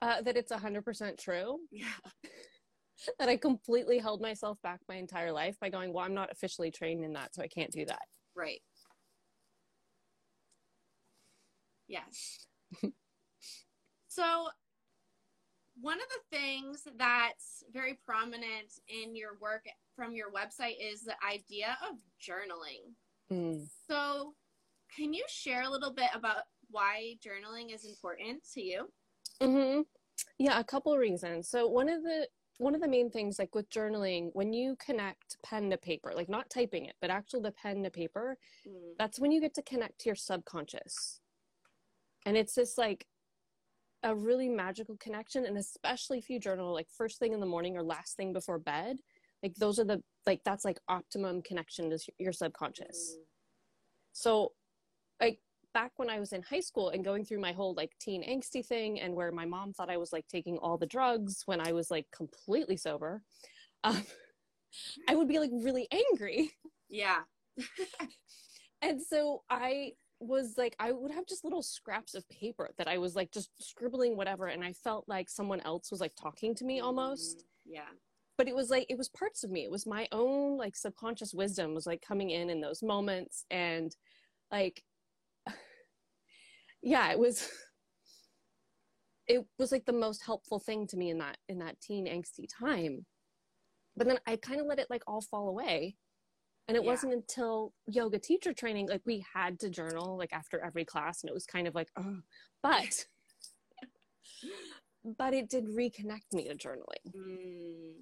Uh, 0.00 0.22
that 0.22 0.36
it's 0.36 0.52
100% 0.52 1.18
true. 1.18 1.58
Yeah. 1.72 1.86
that 3.18 3.28
I 3.28 3.36
completely 3.36 3.98
held 3.98 4.20
myself 4.20 4.58
back 4.62 4.80
my 4.88 4.96
entire 4.96 5.32
life 5.32 5.56
by 5.60 5.70
going, 5.70 5.92
well, 5.92 6.04
I'm 6.04 6.14
not 6.14 6.30
officially 6.30 6.70
trained 6.70 7.04
in 7.04 7.12
that, 7.14 7.34
so 7.34 7.42
I 7.42 7.48
can't 7.48 7.72
do 7.72 7.84
that. 7.86 8.02
Right. 8.36 8.60
Yes. 11.88 12.46
so, 14.08 14.48
one 15.80 15.98
of 15.98 16.06
the 16.08 16.36
things 16.36 16.82
that's 16.96 17.64
very 17.72 17.98
prominent 18.04 18.80
in 18.88 19.14
your 19.14 19.38
work 19.40 19.64
from 19.94 20.14
your 20.14 20.30
website 20.30 20.76
is 20.80 21.02
the 21.02 21.14
idea 21.26 21.76
of 21.88 21.98
journaling. 22.20 22.94
Mm. 23.32 23.66
So, 23.88 24.34
can 24.96 25.12
you 25.12 25.24
share 25.28 25.62
a 25.62 25.70
little 25.70 25.92
bit 25.92 26.10
about 26.14 26.44
why 26.70 27.14
journaling 27.24 27.74
is 27.74 27.84
important 27.84 28.42
to 28.54 28.62
you? 28.62 28.88
Mm-hmm. 29.40 29.82
Yeah, 30.38 30.58
a 30.58 30.64
couple 30.64 30.96
reasons. 30.96 31.48
So, 31.48 31.68
one 31.68 31.88
of 31.88 32.02
the 32.02 32.26
one 32.58 32.74
of 32.74 32.80
the 32.80 32.88
main 32.88 33.08
things 33.08 33.38
like 33.38 33.54
with 33.54 33.70
journaling 33.70 34.30
when 34.32 34.52
you 34.52 34.76
connect 34.84 35.36
pen 35.44 35.70
to 35.70 35.76
paper 35.76 36.12
like 36.12 36.28
not 36.28 36.50
typing 36.50 36.86
it 36.86 36.94
but 37.00 37.08
actually 37.08 37.40
the 37.40 37.52
pen 37.52 37.84
to 37.84 37.90
paper 37.90 38.36
mm. 38.66 38.72
that's 38.98 39.20
when 39.20 39.30
you 39.30 39.40
get 39.40 39.54
to 39.54 39.62
connect 39.62 40.00
to 40.00 40.08
your 40.08 40.16
subconscious 40.16 41.20
and 42.26 42.36
it's 42.36 42.54
this 42.54 42.76
like 42.76 43.06
a 44.04 44.14
really 44.14 44.48
magical 44.48 44.96
connection 44.98 45.44
and 45.44 45.58
especially 45.58 46.18
if 46.18 46.30
you 46.30 46.38
journal 46.38 46.72
like 46.72 46.86
first 46.96 47.18
thing 47.18 47.32
in 47.32 47.40
the 47.40 47.46
morning 47.46 47.76
or 47.76 47.82
last 47.82 48.16
thing 48.16 48.32
before 48.32 48.58
bed 48.58 48.96
like 49.42 49.54
those 49.56 49.78
are 49.78 49.84
the 49.84 50.00
like 50.26 50.40
that's 50.44 50.64
like 50.64 50.78
optimum 50.88 51.42
connection 51.42 51.90
to 51.90 51.98
your 52.18 52.32
subconscious 52.32 53.16
mm. 53.18 53.24
so 54.12 54.52
like 55.20 55.40
back 55.74 55.92
when 55.96 56.10
I 56.10 56.18
was 56.18 56.32
in 56.32 56.42
high 56.42 56.60
school 56.60 56.90
and 56.90 57.04
going 57.04 57.24
through 57.24 57.40
my 57.40 57.52
whole 57.52 57.74
like 57.74 57.92
teen 58.00 58.22
angsty 58.22 58.64
thing 58.64 59.00
and 59.00 59.14
where 59.14 59.30
my 59.30 59.44
mom 59.44 59.72
thought 59.72 59.90
I 59.90 59.96
was 59.96 60.12
like 60.12 60.26
taking 60.26 60.58
all 60.58 60.78
the 60.78 60.86
drugs 60.86 61.42
when 61.46 61.60
I 61.60 61.72
was 61.72 61.90
like 61.90 62.06
completely 62.14 62.76
sober, 62.76 63.22
um, 63.84 64.02
I 65.08 65.14
would 65.14 65.28
be 65.28 65.38
like 65.38 65.50
really 65.52 65.86
angry. 65.92 66.50
Yeah. 66.88 67.20
and 68.82 69.00
so 69.00 69.42
I 69.50 69.92
was 70.20 70.54
like, 70.56 70.74
I 70.78 70.92
would 70.92 71.10
have 71.10 71.26
just 71.26 71.44
little 71.44 71.62
scraps 71.62 72.14
of 72.14 72.28
paper 72.28 72.70
that 72.78 72.88
I 72.88 72.98
was 72.98 73.14
like 73.14 73.30
just 73.30 73.50
scribbling 73.60 74.16
whatever. 74.16 74.46
And 74.46 74.64
I 74.64 74.72
felt 74.72 75.04
like 75.08 75.28
someone 75.28 75.60
else 75.60 75.90
was 75.90 76.00
like 76.00 76.12
talking 76.20 76.54
to 76.56 76.64
me 76.64 76.80
almost. 76.80 77.38
Mm, 77.38 77.42
yeah. 77.66 77.90
But 78.36 78.48
it 78.48 78.54
was 78.54 78.70
like, 78.70 78.86
it 78.88 78.98
was 78.98 79.08
parts 79.08 79.44
of 79.44 79.50
me. 79.50 79.64
It 79.64 79.70
was 79.70 79.86
my 79.86 80.08
own 80.12 80.56
like 80.56 80.76
subconscious 80.76 81.34
wisdom 81.34 81.74
was 81.74 81.86
like 81.86 82.02
coming 82.02 82.30
in 82.30 82.50
in 82.50 82.60
those 82.60 82.82
moments. 82.82 83.44
And 83.50 83.94
like, 84.50 84.82
yeah, 86.82 87.10
it 87.10 87.18
was 87.18 87.48
it 89.28 89.44
was 89.58 89.72
like 89.72 89.84
the 89.84 89.92
most 89.92 90.24
helpful 90.24 90.58
thing 90.58 90.86
to 90.88 90.96
me 90.96 91.10
in 91.10 91.18
that 91.18 91.36
in 91.48 91.58
that 91.58 91.80
teen 91.80 92.06
angsty 92.06 92.46
time. 92.48 93.04
But 93.96 94.06
then 94.06 94.18
I 94.26 94.36
kind 94.36 94.60
of 94.60 94.66
let 94.66 94.78
it 94.78 94.88
like 94.90 95.02
all 95.06 95.20
fall 95.20 95.48
away. 95.48 95.96
And 96.68 96.76
it 96.76 96.84
yeah. 96.84 96.90
wasn't 96.90 97.14
until 97.14 97.72
yoga 97.86 98.18
teacher 98.18 98.52
training, 98.52 98.88
like 98.88 99.00
we 99.06 99.24
had 99.34 99.58
to 99.60 99.70
journal 99.70 100.18
like 100.18 100.32
after 100.32 100.60
every 100.60 100.84
class, 100.84 101.22
and 101.22 101.30
it 101.30 101.34
was 101.34 101.46
kind 101.46 101.66
of 101.66 101.74
like, 101.74 101.88
oh, 101.96 102.18
but 102.62 103.06
but 105.18 105.32
it 105.32 105.48
did 105.48 105.66
reconnect 105.66 106.32
me 106.34 106.48
to 106.48 106.54
journaling. 106.54 107.16
Mm. 107.16 107.92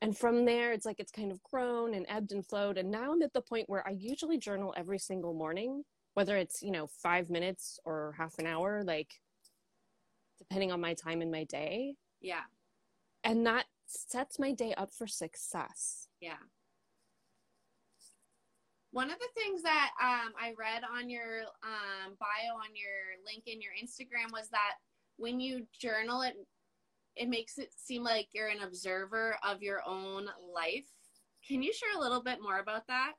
And 0.00 0.16
from 0.16 0.44
there, 0.44 0.72
it's 0.72 0.86
like 0.86 1.00
it's 1.00 1.12
kind 1.12 1.30
of 1.30 1.42
grown 1.42 1.94
and 1.94 2.06
ebbed 2.08 2.32
and 2.32 2.46
flowed. 2.46 2.78
And 2.78 2.90
now 2.90 3.12
I'm 3.12 3.22
at 3.22 3.32
the 3.32 3.40
point 3.40 3.68
where 3.68 3.86
I 3.86 3.90
usually 3.92 4.38
journal 4.38 4.74
every 4.76 4.98
single 4.98 5.34
morning 5.34 5.84
whether 6.14 6.36
it's 6.36 6.62
you 6.62 6.70
know 6.70 6.86
five 6.86 7.28
minutes 7.28 7.78
or 7.84 8.14
half 8.16 8.38
an 8.38 8.46
hour 8.46 8.82
like 8.84 9.20
depending 10.38 10.72
on 10.72 10.80
my 10.80 10.94
time 10.94 11.20
in 11.20 11.30
my 11.30 11.44
day 11.44 11.94
yeah 12.20 12.42
and 13.22 13.46
that 13.46 13.66
sets 13.86 14.38
my 14.38 14.52
day 14.52 14.72
up 14.76 14.92
for 14.92 15.06
success 15.06 16.08
yeah 16.20 16.42
one 18.94 19.10
of 19.10 19.18
the 19.18 19.28
things 19.34 19.60
that 19.62 19.90
um, 20.00 20.32
I 20.40 20.52
read 20.56 20.82
on 20.84 21.10
your 21.10 21.42
um, 21.64 22.14
bio 22.20 22.54
on 22.54 22.76
your 22.76 23.18
link 23.26 23.42
in 23.46 23.60
your 23.60 23.72
Instagram 23.72 24.30
was 24.32 24.48
that 24.50 24.74
when 25.16 25.40
you 25.40 25.66
journal 25.76 26.22
it, 26.22 26.34
it 27.16 27.28
makes 27.28 27.58
it 27.58 27.70
seem 27.76 28.04
like 28.04 28.28
you're 28.32 28.46
an 28.46 28.62
observer 28.62 29.36
of 29.42 29.62
your 29.62 29.80
own 29.84 30.26
life. 30.54 30.86
Can 31.46 31.60
you 31.60 31.72
share 31.72 31.98
a 31.98 32.00
little 32.00 32.22
bit 32.22 32.38
more 32.40 32.60
about 32.60 32.86
that? 32.86 33.14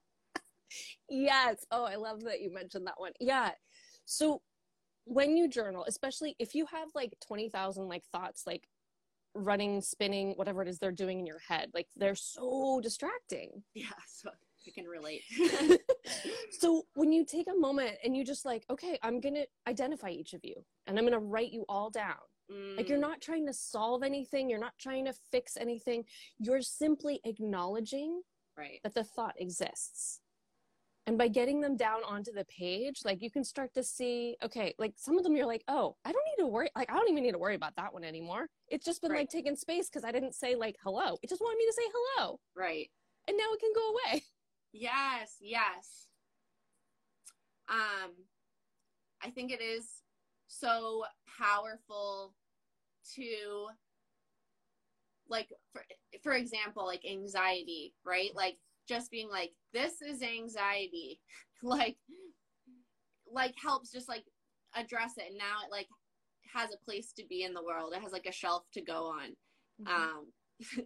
yes. 1.10 1.66
Oh, 1.72 1.84
I 1.84 1.98
love 1.98 2.24
that 2.24 2.40
you 2.40 2.54
mentioned 2.54 2.88
that 2.88 2.98
one. 2.98 3.12
Yeah. 3.20 3.52
So 4.06 4.42
when 5.04 5.36
you 5.36 5.50
journal, 5.50 5.84
especially 5.90 6.38
if 6.40 6.56
you 6.56 6.66
have 6.68 6.88
like 6.96 7.16
20,000 7.28 7.90
like 7.90 8.06
thoughts, 8.14 8.44
like 8.48 8.66
running, 9.34 9.82
spinning, 9.82 10.36
whatever 10.38 10.62
it 10.62 10.70
is 10.70 10.80
they're 10.80 10.94
doing 10.94 11.20
in 11.20 11.26
your 11.26 11.42
head, 11.46 11.72
like 11.74 11.88
they're 11.98 12.16
so 12.16 12.80
distracting. 12.82 13.64
Yeah. 13.74 13.88
So 14.08 14.30
I 14.68 14.72
can 14.72 14.86
relate. 14.86 15.24
so 16.60 16.84
when 16.96 17.12
you 17.12 17.26
take 17.26 17.48
a 17.50 17.60
moment 17.60 17.98
and 18.04 18.16
you 18.16 18.24
just 18.26 18.46
like, 18.46 18.66
okay, 18.70 18.98
I'm 19.04 19.20
going 19.20 19.36
to 19.36 19.48
identify 19.68 20.10
each 20.10 20.34
of 20.34 20.42
you 20.44 20.56
and 20.88 20.98
I'm 20.98 21.06
going 21.06 21.14
to 21.20 21.20
write 21.20 21.52
you 21.52 21.66
all 21.70 21.90
down. 21.90 22.16
Mm. 22.52 22.78
Like 22.78 22.90
you're 22.90 22.98
not 23.00 23.22
trying 23.22 23.48
to 23.48 23.54
solve 23.54 24.04
anything, 24.04 24.50
you're 24.50 24.60
not 24.60 24.74
trying 24.80 25.06
to 25.06 25.14
fix 25.32 25.58
anything. 25.58 26.06
You're 26.40 26.62
simply 26.62 27.22
acknowledging 27.26 28.22
right. 28.58 28.80
that 28.84 28.94
the 28.96 29.04
thought 29.04 29.36
exists 29.40 30.20
And 31.08 31.18
by 31.18 31.28
getting 31.28 31.62
them 31.62 31.78
down 31.78 32.02
onto 32.08 32.32
the 32.32 32.46
page, 32.46 33.02
like 33.06 33.22
you 33.22 33.30
can 33.32 33.44
start 33.44 33.74
to 33.76 33.84
see, 33.84 34.38
okay, 34.44 34.74
like 34.80 34.94
some 34.98 35.18
of 35.18 35.24
them 35.24 35.36
you're 35.36 35.46
like, 35.46 35.64
oh, 35.68 35.96
I 36.06 36.12
don't 36.12 36.24
need 36.26 36.44
to 36.44 36.48
worry. 36.48 36.70
Like, 36.76 36.92
I 36.92 36.96
don't 36.96 37.10
even 37.10 37.24
need 37.24 37.34
to 37.34 37.38
worry 37.40 37.56
about 37.56 37.76
that 37.78 37.94
one 37.94 38.04
anymore. 38.04 38.48
It's 38.70 38.86
just 38.86 39.02
been 39.02 39.12
Right. 39.12 39.20
like 39.20 39.30
taking 39.30 39.56
space 39.56 39.90
because 39.90 40.04
I 40.06 40.12
didn't 40.12 40.34
say 40.36 40.56
like 40.56 40.78
hello. 40.84 41.18
It 41.24 41.30
just 41.30 41.42
wanted 41.42 41.58
me 41.60 41.66
to 41.68 41.74
say 41.74 41.84
hello. 41.94 42.40
Right. 42.56 42.90
And 43.28 43.38
now 43.38 43.46
it 43.54 43.60
can 43.60 43.72
go 43.76 43.90
away. 43.92 44.24
Yes, 44.78 45.38
yes. 45.40 46.08
Um 47.70 48.12
I 49.24 49.30
think 49.30 49.52
it 49.52 49.62
is 49.62 49.88
so 50.48 51.06
powerful 51.40 52.34
to 53.16 53.68
like 55.30 55.48
for 55.72 55.82
for 56.22 56.34
example, 56.34 56.86
like 56.86 57.04
anxiety, 57.10 57.94
right? 58.06 58.32
Like 58.36 58.58
just 58.88 59.12
being 59.12 59.30
like 59.30 59.52
this 59.74 60.02
is 60.02 60.22
anxiety. 60.22 61.22
like 61.64 61.96
like 63.32 63.56
helps 63.58 63.92
just 63.94 64.10
like 64.10 64.26
address 64.76 65.14
it 65.18 65.30
and 65.30 65.38
now 65.38 65.64
it 65.66 65.72
like 65.72 65.88
has 66.54 66.72
a 66.74 66.86
place 66.86 67.14
to 67.14 67.24
be 67.30 67.44
in 67.44 67.54
the 67.54 67.64
world. 67.64 67.94
It 67.96 68.02
has 68.02 68.12
like 68.12 68.28
a 68.28 68.32
shelf 68.34 68.66
to 68.74 68.82
go 68.82 69.06
on. 69.06 69.36
Um, 69.88 70.26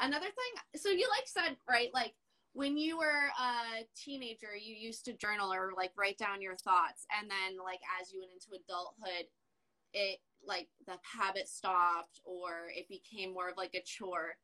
another 0.00 0.26
thing, 0.26 0.80
so 0.80 0.90
you 0.90 1.08
like 1.08 1.26
said, 1.26 1.56
right? 1.68 1.88
Like 1.94 2.14
when 2.58 2.76
you 2.76 2.98
were 2.98 3.30
a 3.38 3.86
teenager, 3.94 4.56
you 4.60 4.74
used 4.74 5.04
to 5.04 5.12
journal 5.12 5.52
or 5.52 5.70
like 5.76 5.92
write 5.96 6.18
down 6.18 6.42
your 6.42 6.56
thoughts. 6.56 7.06
And 7.16 7.30
then, 7.30 7.56
like, 7.64 7.78
as 8.00 8.12
you 8.12 8.18
went 8.18 8.32
into 8.32 8.60
adulthood, 8.60 9.26
it 9.94 10.18
like 10.44 10.66
the 10.84 10.96
habit 11.04 11.46
stopped 11.46 12.20
or 12.24 12.66
it 12.74 12.88
became 12.88 13.32
more 13.32 13.48
of 13.48 13.56
like 13.56 13.74
a 13.74 13.82
chore. 13.84 14.38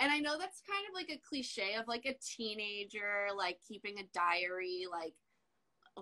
And 0.00 0.10
I 0.10 0.20
know 0.20 0.38
that's 0.38 0.62
kind 0.66 0.86
of 0.88 0.94
like 0.94 1.10
a 1.10 1.20
cliche 1.28 1.74
of 1.78 1.86
like 1.86 2.06
a 2.06 2.16
teenager, 2.24 3.28
like 3.36 3.58
keeping 3.68 3.98
a 3.98 4.08
diary, 4.14 4.86
like 4.90 5.12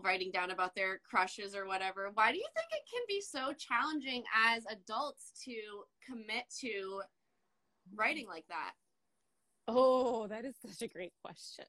writing 0.01 0.31
down 0.31 0.53
about 0.53 0.77
their 0.77 1.01
crushes 1.11 1.57
or 1.57 1.67
whatever. 1.67 2.13
Why 2.15 2.31
do 2.31 2.39
you 2.39 2.47
think 2.55 2.69
it 2.71 2.89
can 2.89 3.03
be 3.09 3.21
so 3.21 3.53
challenging 3.59 4.23
as 4.47 4.63
adults 4.71 5.33
to 5.45 5.55
commit 6.07 6.45
to 6.61 7.03
writing 7.97 8.29
like 8.29 8.47
that? 8.49 8.75
Oh, 9.69 10.27
that 10.29 10.45
is 10.45 10.57
such 10.65 10.83
a 10.83 10.93
great 10.93 11.13
question. 11.25 11.65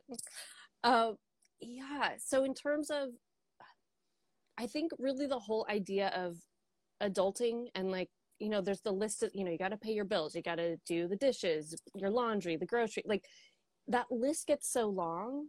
Uh, 0.84 1.14
yeah. 1.60 2.14
So, 2.18 2.44
in 2.44 2.54
terms 2.54 2.90
of, 2.90 3.10
I 4.58 4.68
think 4.68 4.92
really 5.00 5.28
the 5.28 5.40
whole 5.40 5.66
idea 5.70 6.10
of 6.10 6.38
adulting 7.02 7.68
and 7.76 7.92
like, 7.92 8.10
you 8.40 8.50
know, 8.50 8.62
there's 8.62 8.82
the 8.82 8.92
list 8.92 9.24
of, 9.24 9.32
you 9.34 9.44
know, 9.44 9.52
you 9.52 9.58
got 9.58 9.70
to 9.70 9.78
pay 9.78 9.94
your 9.94 10.06
bills, 10.06 10.36
you 10.36 10.42
got 10.42 10.56
to 10.56 10.78
do 10.86 11.08
the 11.08 11.16
dishes, 11.16 11.76
your 11.96 12.10
laundry, 12.10 12.58
the 12.58 12.66
grocery, 12.66 13.04
like 13.06 13.26
that 13.88 14.08
list 14.12 14.48
gets 14.48 14.72
so 14.72 14.88
long 14.88 15.48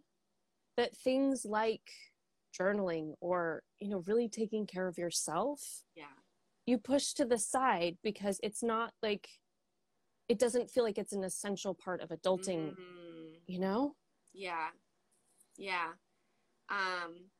that 0.76 0.96
things 0.96 1.44
like 1.44 1.82
journaling 2.58 3.14
or, 3.20 3.62
you 3.80 3.88
know, 3.88 4.02
really 4.06 4.28
taking 4.28 4.66
care 4.66 4.86
of 4.86 4.98
yourself, 4.98 5.60
Yeah. 5.94 6.04
you 6.66 6.78
push 6.78 7.12
to 7.14 7.24
the 7.24 7.38
side 7.38 7.96
because 8.02 8.38
it's 8.42 8.62
not 8.62 8.92
like, 9.02 9.28
it 10.28 10.38
doesn't 10.38 10.70
feel 10.70 10.84
like 10.84 10.98
it's 10.98 11.12
an 11.12 11.24
essential 11.24 11.74
part 11.74 12.00
of 12.00 12.08
adulting, 12.10 12.74
Mhm. 12.76 13.40
you 13.46 13.58
know? 13.58 13.96
Yeah. 14.32 14.70
Yeah. 15.56 15.92
Um 16.68 17.30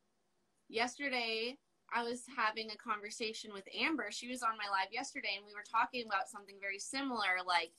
yesterday 0.69 1.59
I 1.93 2.03
was 2.03 2.25
having 2.37 2.71
a 2.71 2.77
conversation 2.77 3.53
with 3.53 3.69
Amber. 3.73 4.11
She 4.11 4.29
was 4.29 4.43
on 4.43 4.57
my 4.57 4.69
live 4.69 4.93
yesterday 4.93 5.35
and 5.37 5.45
we 5.47 5.55
were 5.55 5.65
talking 5.71 6.05
about 6.07 6.29
something 6.29 6.59
very 6.61 6.79
similar 6.79 7.39
like 7.47 7.73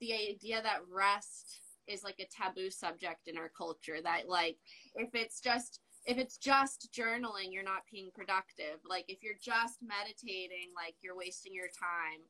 the 0.00 0.12
idea 0.12 0.62
that 0.62 0.86
rest 0.88 1.60
is 1.86 2.02
like 2.02 2.18
a 2.20 2.26
taboo 2.26 2.70
subject 2.70 3.28
in 3.28 3.36
our 3.38 3.48
culture 3.48 4.00
that 4.02 4.28
like 4.28 4.58
if 4.94 5.14
it's 5.14 5.40
just 5.40 5.80
if 6.04 6.18
it's 6.18 6.36
just 6.36 6.88
journaling 6.92 7.50
you're 7.52 7.62
not 7.62 7.82
being 7.90 8.10
productive 8.14 8.78
like 8.84 9.04
if 9.08 9.22
you're 9.22 9.38
just 9.40 9.80
meditating 9.82 10.72
like 10.74 10.94
you're 11.02 11.16
wasting 11.16 11.54
your 11.54 11.68
time 11.68 12.20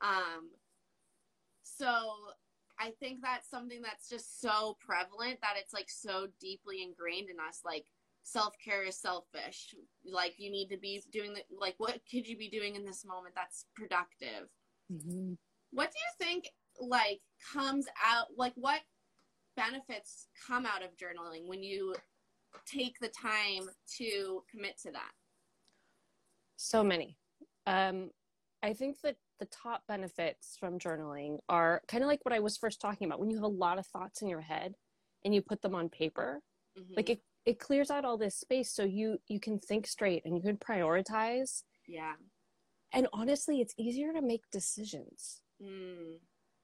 um 0.00 0.50
so 1.76 2.10
I 2.78 2.92
think 3.00 3.20
that's 3.22 3.50
something 3.50 3.82
that's 3.82 4.08
just 4.08 4.40
so 4.40 4.76
prevalent 4.80 5.40
that 5.42 5.56
it's 5.56 5.72
like 5.72 5.90
so 5.90 6.28
deeply 6.40 6.82
ingrained 6.82 7.28
in 7.28 7.36
us. 7.40 7.60
Like 7.64 7.86
self 8.22 8.54
care 8.64 8.84
is 8.84 9.00
selfish. 9.00 9.74
Like 10.04 10.34
you 10.38 10.50
need 10.50 10.68
to 10.68 10.78
be 10.78 11.02
doing 11.12 11.34
the 11.34 11.42
like 11.50 11.74
what 11.78 12.00
could 12.10 12.26
you 12.26 12.36
be 12.36 12.48
doing 12.48 12.76
in 12.76 12.84
this 12.84 13.04
moment 13.04 13.34
that's 13.34 13.66
productive? 13.74 14.48
What 15.72 15.90
do 15.90 15.98
you 15.98 16.26
think 16.26 16.48
like 16.80 17.20
comes 17.52 17.86
out 18.04 18.26
like 18.36 18.52
what 18.54 18.80
benefits 19.56 20.28
come 20.46 20.64
out 20.64 20.82
of 20.82 20.96
journaling 20.96 21.46
when 21.48 21.62
you 21.62 21.94
take 22.66 22.98
the 23.00 23.08
time 23.08 23.68
to 23.98 24.42
commit 24.50 24.78
to 24.82 24.92
that? 24.92 25.10
So 26.56 26.82
many. 26.82 27.16
Um, 27.66 28.10
I 28.62 28.72
think 28.72 29.00
that 29.02 29.16
the 29.38 29.46
top 29.46 29.86
benefits 29.86 30.56
from 30.58 30.78
journaling 30.78 31.38
are 31.48 31.82
kind 31.88 32.02
of 32.02 32.08
like 32.08 32.24
what 32.24 32.34
I 32.34 32.40
was 32.40 32.56
first 32.56 32.80
talking 32.80 33.06
about. 33.06 33.20
When 33.20 33.30
you 33.30 33.36
have 33.36 33.44
a 33.44 33.48
lot 33.48 33.78
of 33.78 33.86
thoughts 33.86 34.22
in 34.22 34.28
your 34.28 34.40
head 34.40 34.74
and 35.24 35.34
you 35.34 35.42
put 35.42 35.62
them 35.62 35.74
on 35.74 35.88
paper, 35.88 36.42
Mhm. 36.76 36.96
like 36.96 37.10
it, 37.10 37.22
it 37.44 37.58
clears 37.58 37.90
out 37.90 38.04
all 38.04 38.16
this 38.18 38.36
space 38.36 38.70
so 38.72 38.84
you 38.84 39.18
you 39.28 39.40
can 39.40 39.58
think 39.58 39.86
straight 39.86 40.24
and 40.24 40.36
you 40.36 40.42
can 40.42 40.56
prioritize. 40.56 41.62
yeah. 41.86 42.14
And 42.92 43.06
honestly, 43.12 43.60
it's 43.60 43.74
easier 43.76 44.12
to 44.14 44.22
make 44.22 44.48
decisions 44.50 45.42
Mm. 45.60 46.20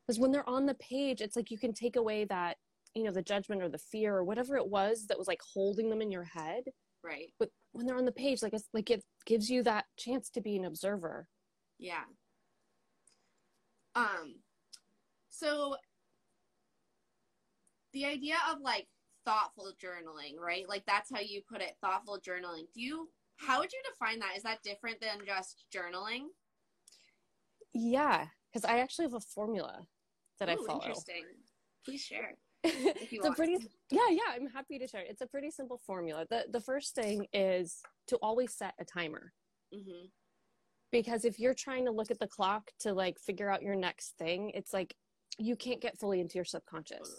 because 0.06 0.18
when 0.20 0.30
they're 0.32 0.48
on 0.48 0.66
the 0.66 0.74
page, 0.74 1.20
it's 1.20 1.36
like 1.36 1.50
you 1.50 1.58
can 1.58 1.72
take 1.74 1.96
away 1.96 2.24
that 2.26 2.58
you 2.94 3.02
know 3.02 3.10
the 3.10 3.22
judgment 3.22 3.60
or 3.62 3.68
the 3.68 3.78
fear 3.78 4.14
or 4.16 4.24
whatever 4.24 4.56
it 4.56 4.68
was 4.68 5.06
that 5.08 5.18
was 5.18 5.26
like 5.28 5.42
holding 5.42 5.88
them 5.90 6.00
in 6.00 6.10
your 6.10 6.24
head. 6.24 6.64
Right. 7.02 7.34
But 7.38 7.50
when 7.72 7.84
they're 7.86 7.96
on 7.98 8.04
the 8.06 8.12
page, 8.12 8.40
like 8.42 8.54
it's 8.54 8.68
like 8.72 8.90
it 8.90 9.04
gives 9.26 9.50
you 9.50 9.62
that 9.64 9.86
chance 9.96 10.30
to 10.30 10.40
be 10.40 10.56
an 10.56 10.64
observer. 10.64 11.28
Yeah. 11.78 12.04
Um 13.94 14.36
so 15.30 15.76
the 17.92 18.04
idea 18.04 18.36
of 18.50 18.58
like 18.60 18.86
thoughtful 19.24 19.72
journaling, 19.82 20.38
right? 20.38 20.68
Like 20.68 20.84
that's 20.86 21.10
how 21.12 21.20
you 21.20 21.42
put 21.50 21.60
it, 21.60 21.76
thoughtful 21.80 22.20
journaling. 22.20 22.66
Do 22.74 22.80
you 22.80 23.08
how 23.36 23.60
would 23.60 23.72
you 23.72 23.80
define 23.90 24.20
that? 24.20 24.36
Is 24.36 24.42
that 24.44 24.62
different 24.62 25.00
than 25.00 25.26
just 25.26 25.64
journaling? 25.74 26.26
Yeah, 27.72 28.26
because 28.52 28.64
I 28.64 28.78
actually 28.78 29.06
have 29.06 29.14
a 29.14 29.20
formula 29.20 29.80
that 30.38 30.48
I 30.48 30.56
follow. 30.56 30.80
Interesting. 30.80 31.24
Please 31.84 32.02
share. 32.02 32.34
it's 32.64 33.12
a 33.12 33.28
want. 33.28 33.36
pretty 33.36 33.58
yeah 33.90 34.08
yeah 34.08 34.32
i'm 34.34 34.46
happy 34.46 34.78
to 34.78 34.88
share 34.88 35.02
it's 35.06 35.20
a 35.20 35.26
pretty 35.26 35.50
simple 35.50 35.78
formula 35.86 36.24
the 36.30 36.46
the 36.50 36.60
first 36.60 36.94
thing 36.94 37.26
is 37.30 37.82
to 38.06 38.16
always 38.22 38.54
set 38.54 38.72
a 38.80 38.84
timer 38.86 39.34
hmm 39.70 40.06
because 40.94 41.24
if 41.24 41.38
you're 41.38 41.54
trying 41.54 41.84
to 41.84 41.90
look 41.90 42.10
at 42.10 42.18
the 42.18 42.26
clock 42.26 42.70
to 42.80 42.92
like 42.92 43.18
figure 43.18 43.50
out 43.50 43.62
your 43.62 43.74
next 43.74 44.16
thing 44.16 44.50
it's 44.54 44.72
like 44.72 44.94
you 45.38 45.56
can't 45.56 45.80
get 45.80 45.98
fully 45.98 46.20
into 46.20 46.36
your 46.36 46.44
subconscious. 46.44 47.16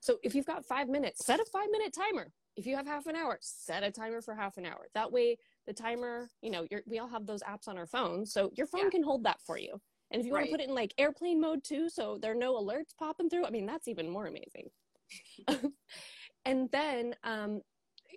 So 0.00 0.18
if 0.22 0.34
you've 0.34 0.46
got 0.46 0.66
five 0.66 0.88
minutes 0.88 1.24
set 1.24 1.40
a 1.40 1.44
five 1.46 1.68
minute 1.70 1.94
timer. 1.94 2.30
If 2.56 2.66
you 2.66 2.76
have 2.76 2.86
half 2.86 3.06
an 3.06 3.16
hour 3.16 3.38
set 3.40 3.82
a 3.82 3.90
timer 3.90 4.20
for 4.20 4.34
half 4.34 4.56
an 4.58 4.66
hour. 4.66 4.88
That 4.94 5.10
way 5.10 5.38
the 5.66 5.72
timer 5.72 6.28
you 6.42 6.50
know 6.50 6.66
you're, 6.70 6.82
we 6.86 6.98
all 6.98 7.08
have 7.08 7.26
those 7.26 7.42
apps 7.42 7.68
on 7.68 7.78
our 7.78 7.86
phones 7.86 8.32
so 8.32 8.50
your 8.54 8.66
phone 8.66 8.84
Yeah. 8.84 8.90
can 8.90 9.02
hold 9.02 9.24
that 9.24 9.40
for 9.40 9.58
you. 9.58 9.80
And 10.10 10.20
if 10.20 10.26
you 10.26 10.32
want 10.32 10.46
to 10.46 10.50
put 10.50 10.60
it 10.60 10.68
in 10.68 10.74
like 10.74 10.94
airplane 10.98 11.40
mode 11.40 11.64
too 11.64 11.88
so 11.88 12.18
there 12.20 12.32
are 12.32 12.42
no 12.46 12.54
alerts 12.54 12.96
popping 12.98 13.28
through 13.28 13.44
i 13.44 13.50
mean 13.50 13.66
that's 13.66 13.88
even 13.88 14.08
more 14.08 14.26
amazing. 14.26 14.68
And 16.44 16.70
then 16.70 17.14
um, 17.24 17.60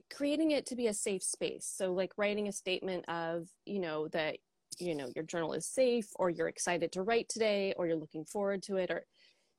creating 0.10 0.52
it 0.52 0.66
to 0.68 0.76
be 0.76 0.88
a 0.88 0.94
safe 0.94 1.24
space. 1.24 1.66
So 1.66 1.94
like 1.94 2.14
writing 2.18 2.48
a 2.48 2.52
statement 2.52 3.04
of 3.10 3.50
you 3.66 3.80
know 3.80 4.08
that 4.10 4.38
you 4.82 4.96
know 4.96 5.10
your 5.16 5.24
journal 5.24 5.54
is 5.54 5.66
safe 5.66 6.08
or 6.16 6.30
you're 6.30 6.48
excited 6.48 6.92
to 6.92 7.04
write 7.04 7.30
today 7.30 7.74
or 7.78 7.86
you're 7.88 7.96
looking 7.96 8.26
forward 8.26 8.64
to 8.64 8.78
it 8.78 8.90
or 8.90 9.06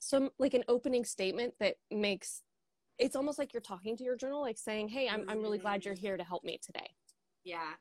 some 0.01 0.31
like 0.39 0.55
an 0.55 0.65
opening 0.69 1.05
statement 1.05 1.55
that 1.61 1.77
makes 1.91 2.43
it's 2.99 3.17
almost 3.17 3.39
like 3.39 3.53
you're 3.55 3.61
talking 3.61 3.97
to 3.97 4.05
your 4.05 4.17
journal 4.17 4.41
like 4.41 4.59
saying 4.59 4.89
hey 4.89 5.09
i'm, 5.09 5.25
I'm 5.29 5.41
really 5.41 5.59
glad 5.59 5.85
you're 5.85 5.95
here 5.95 6.17
to 6.17 6.25
help 6.25 6.45
me 6.45 6.59
today 6.63 6.91
Yeah. 7.45 7.75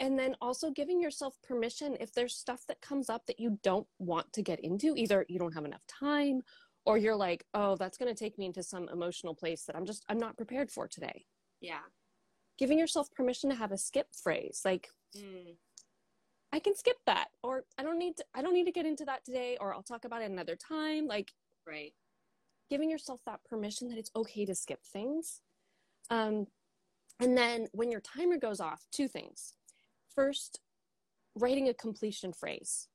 and 0.00 0.18
then 0.18 0.36
also 0.40 0.70
giving 0.70 1.00
yourself 1.00 1.34
permission 1.42 1.96
if 2.00 2.12
there's 2.12 2.36
stuff 2.36 2.62
that 2.68 2.80
comes 2.80 3.10
up 3.10 3.26
that 3.26 3.40
you 3.40 3.58
don't 3.62 3.86
want 3.98 4.32
to 4.32 4.42
get 4.42 4.60
into 4.60 4.94
either 4.96 5.26
you 5.28 5.38
don't 5.38 5.54
have 5.54 5.64
enough 5.64 5.84
time 5.86 6.40
or 6.86 6.98
you're 6.98 7.16
like 7.16 7.44
oh 7.54 7.74
that's 7.76 7.98
going 7.98 8.12
to 8.14 8.18
take 8.18 8.38
me 8.38 8.46
into 8.46 8.62
some 8.62 8.88
emotional 8.92 9.34
place 9.34 9.64
that 9.64 9.74
i'm 9.76 9.86
just 9.86 10.04
i'm 10.08 10.18
not 10.18 10.36
prepared 10.36 10.70
for 10.70 10.86
today 10.86 11.24
Yeah. 11.60 11.80
giving 12.58 12.78
yourself 12.78 13.10
permission 13.12 13.50
to 13.50 13.56
have 13.56 13.72
a 13.72 13.78
skip 13.78 14.06
phrase 14.22 14.60
like 14.64 14.88
Mm. 15.16 15.56
i 16.52 16.58
can 16.58 16.74
skip 16.74 16.96
that 17.06 17.28
or 17.42 17.64
i 17.78 17.82
don't 17.82 17.98
need 17.98 18.16
to 18.16 18.24
i 18.34 18.42
don't 18.42 18.54
need 18.54 18.64
to 18.64 18.72
get 18.72 18.86
into 18.86 19.04
that 19.04 19.24
today 19.24 19.56
or 19.60 19.74
i'll 19.74 19.82
talk 19.82 20.04
about 20.04 20.22
it 20.22 20.30
another 20.30 20.56
time 20.56 21.06
like 21.06 21.32
Right. 21.66 21.92
giving 22.68 22.90
yourself 22.90 23.20
that 23.26 23.44
permission 23.44 23.88
that 23.88 23.98
it's 23.98 24.10
okay 24.14 24.44
to 24.44 24.54
skip 24.54 24.80
things 24.92 25.40
um, 26.10 26.46
and 27.20 27.36
then 27.38 27.68
when 27.72 27.90
your 27.90 28.00
timer 28.00 28.36
goes 28.36 28.60
off 28.60 28.86
two 28.92 29.08
things 29.08 29.54
first 30.14 30.60
writing 31.36 31.68
a 31.68 31.74
completion 31.74 32.32
phrase 32.32 32.88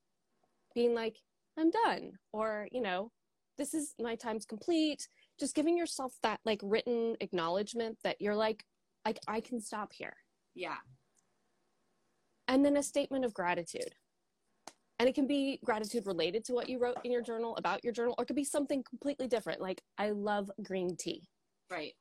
being 0.75 0.93
like 0.93 1.17
i'm 1.57 1.71
done 1.71 2.11
or 2.31 2.67
you 2.71 2.81
know 2.81 3.11
this 3.57 3.73
is 3.73 3.95
my 3.99 4.15
time's 4.15 4.45
complete 4.45 5.07
just 5.39 5.55
giving 5.55 5.77
yourself 5.77 6.13
that 6.21 6.39
like 6.45 6.59
written 6.63 7.15
acknowledgement 7.21 7.97
that 8.03 8.17
you're 8.19 8.35
like 8.35 8.63
like 9.05 9.19
I 9.27 9.39
can 9.39 9.61
stop 9.61 9.93
here. 9.93 10.13
Yeah. 10.53 10.75
And 12.49 12.65
then 12.65 12.77
a 12.77 12.83
statement 12.83 13.23
of 13.25 13.33
gratitude. 13.33 13.93
And 14.97 15.07
it 15.07 15.13
can 15.15 15.27
be 15.27 15.59
gratitude 15.63 16.07
related 16.07 16.43
to 16.45 16.53
what 16.53 16.67
you 16.67 16.79
wrote 16.79 16.97
in 17.05 17.11
your 17.11 17.21
journal 17.21 17.55
about 17.55 17.83
your 17.83 17.93
journal, 17.93 18.15
or 18.17 18.23
it 18.23 18.27
could 18.27 18.35
be 18.35 18.43
something 18.43 18.83
completely 18.83 19.27
different, 19.27 19.61
like 19.61 19.81
I 19.97 20.09
love 20.09 20.49
green 20.63 20.97
tea. 20.97 21.23
Right. 21.71 21.93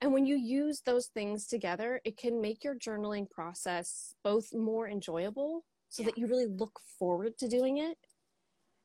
And 0.00 0.12
when 0.12 0.26
you 0.26 0.36
use 0.36 0.82
those 0.82 1.06
things 1.08 1.46
together, 1.48 2.00
it 2.04 2.16
can 2.16 2.40
make 2.40 2.62
your 2.62 2.76
journaling 2.76 3.28
process 3.28 4.14
both 4.22 4.54
more 4.54 4.88
enjoyable 4.88 5.64
so 5.88 6.02
Yeah. 6.02 6.10
that 6.10 6.18
you 6.18 6.26
really 6.26 6.46
look 6.46 6.78
forward 6.98 7.36
to 7.38 7.48
doing 7.48 7.78
it. 7.78 7.98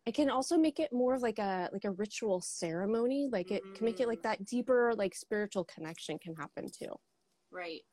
It 0.05 0.15
can 0.15 0.29
also 0.29 0.57
make 0.57 0.79
it 0.79 0.91
more 0.91 1.13
of 1.13 1.21
like 1.21 1.37
a 1.37 1.69
like 1.71 1.85
a 1.85 1.91
ritual 1.91 2.41
ceremony. 2.41 3.27
Like 3.31 3.51
it 3.51 3.61
can 3.75 3.85
make 3.85 3.99
it 3.99 4.07
like 4.07 4.19
Mm. 4.19 4.23
that 4.23 4.45
deeper 4.45 4.95
like 4.95 5.13
spiritual 5.15 5.65
connection 5.65 6.17
can 6.17 6.35
happen 6.35 6.69
too. 6.71 6.95
Right. 7.51 7.85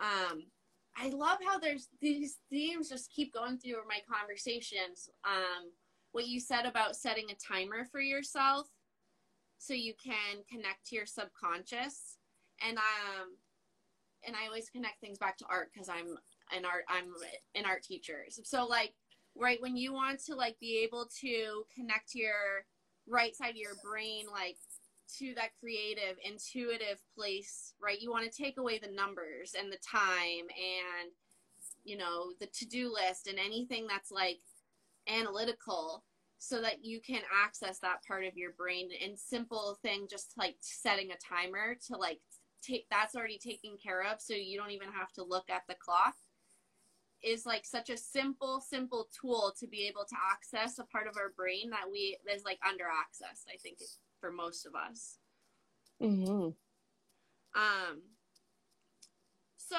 Um, 0.00 0.50
I 0.96 1.08
love 1.08 1.38
how 1.46 1.58
there's 1.58 1.88
these 2.00 2.38
themes 2.50 2.88
just 2.88 3.10
keep 3.12 3.32
going 3.32 3.58
through 3.58 3.80
my 3.88 4.00
conversations. 4.10 5.08
Um, 5.24 5.72
what 6.12 6.26
you 6.26 6.40
said 6.40 6.66
about 6.66 6.96
setting 6.96 7.26
a 7.30 7.34
timer 7.34 7.84
for 7.90 8.00
yourself 8.00 8.68
so 9.58 9.74
you 9.74 9.94
can 10.02 10.42
connect 10.50 10.86
to 10.86 10.96
your 10.96 11.06
subconscious. 11.06 12.18
And 12.66 12.78
um 12.78 13.36
and 14.24 14.36
I 14.36 14.46
always 14.46 14.70
connect 14.70 15.00
things 15.00 15.18
back 15.18 15.36
to 15.38 15.46
art 15.50 15.70
because 15.72 15.88
I'm 15.88 16.16
an 16.56 16.64
art 16.64 16.84
I'm 16.88 17.12
an 17.54 17.64
art 17.64 17.82
teacher. 17.82 18.26
So 18.44 18.66
like 18.66 18.92
right 19.34 19.60
when 19.60 19.76
you 19.76 19.92
want 19.92 20.22
to 20.24 20.34
like 20.34 20.58
be 20.60 20.82
able 20.84 21.08
to 21.20 21.64
connect 21.74 22.10
to 22.10 22.18
your 22.18 22.66
right 23.08 23.34
side 23.34 23.50
of 23.50 23.56
your 23.56 23.74
brain 23.82 24.26
like 24.30 24.56
to 25.18 25.34
that 25.34 25.50
creative 25.60 26.16
intuitive 26.24 27.00
place 27.16 27.74
right? 27.82 28.00
You 28.00 28.10
want 28.10 28.30
to 28.30 28.42
take 28.42 28.58
away 28.58 28.78
the 28.78 28.90
numbers 28.90 29.54
and 29.58 29.70
the 29.70 29.78
time 29.78 30.46
and 30.50 31.10
you 31.84 31.96
know 31.96 32.32
the 32.40 32.46
to-do 32.46 32.92
list 32.92 33.26
and 33.26 33.38
anything 33.38 33.86
that's 33.86 34.10
like 34.10 34.38
analytical 35.08 36.04
so 36.38 36.60
that 36.60 36.84
you 36.84 37.00
can 37.00 37.20
access 37.44 37.78
that 37.78 38.02
part 38.06 38.24
of 38.24 38.36
your 38.36 38.52
brain 38.52 38.88
and 39.04 39.18
simple 39.18 39.78
thing 39.82 40.06
just 40.10 40.32
like 40.36 40.56
setting 40.60 41.10
a 41.10 41.34
timer 41.34 41.76
to 41.86 41.96
like 41.96 42.18
take 42.62 42.86
that's 42.90 43.14
already 43.14 43.38
taken 43.38 43.76
care 43.82 44.02
of 44.02 44.20
so 44.20 44.34
you 44.34 44.58
don't 44.58 44.70
even 44.70 44.88
have 44.88 45.12
to 45.12 45.24
look 45.24 45.48
at 45.50 45.62
the 45.68 45.74
clock 45.74 46.14
is 47.22 47.46
like 47.46 47.64
such 47.64 47.90
a 47.90 47.96
simple 47.96 48.60
simple 48.60 49.08
tool 49.20 49.52
to 49.58 49.66
be 49.66 49.86
able 49.86 50.04
to 50.04 50.16
access 50.32 50.78
a 50.78 50.84
part 50.84 51.06
of 51.06 51.16
our 51.16 51.32
brain 51.36 51.70
that 51.70 51.90
we 51.90 52.16
is 52.32 52.44
like 52.44 52.58
under 52.68 52.84
accessed 52.84 53.46
i 53.52 53.56
think 53.62 53.78
for 54.22 54.32
most 54.32 54.64
of 54.64 54.74
us 54.74 55.18
Mm-hmm. 56.02 56.48
um 57.54 58.02
so 59.56 59.76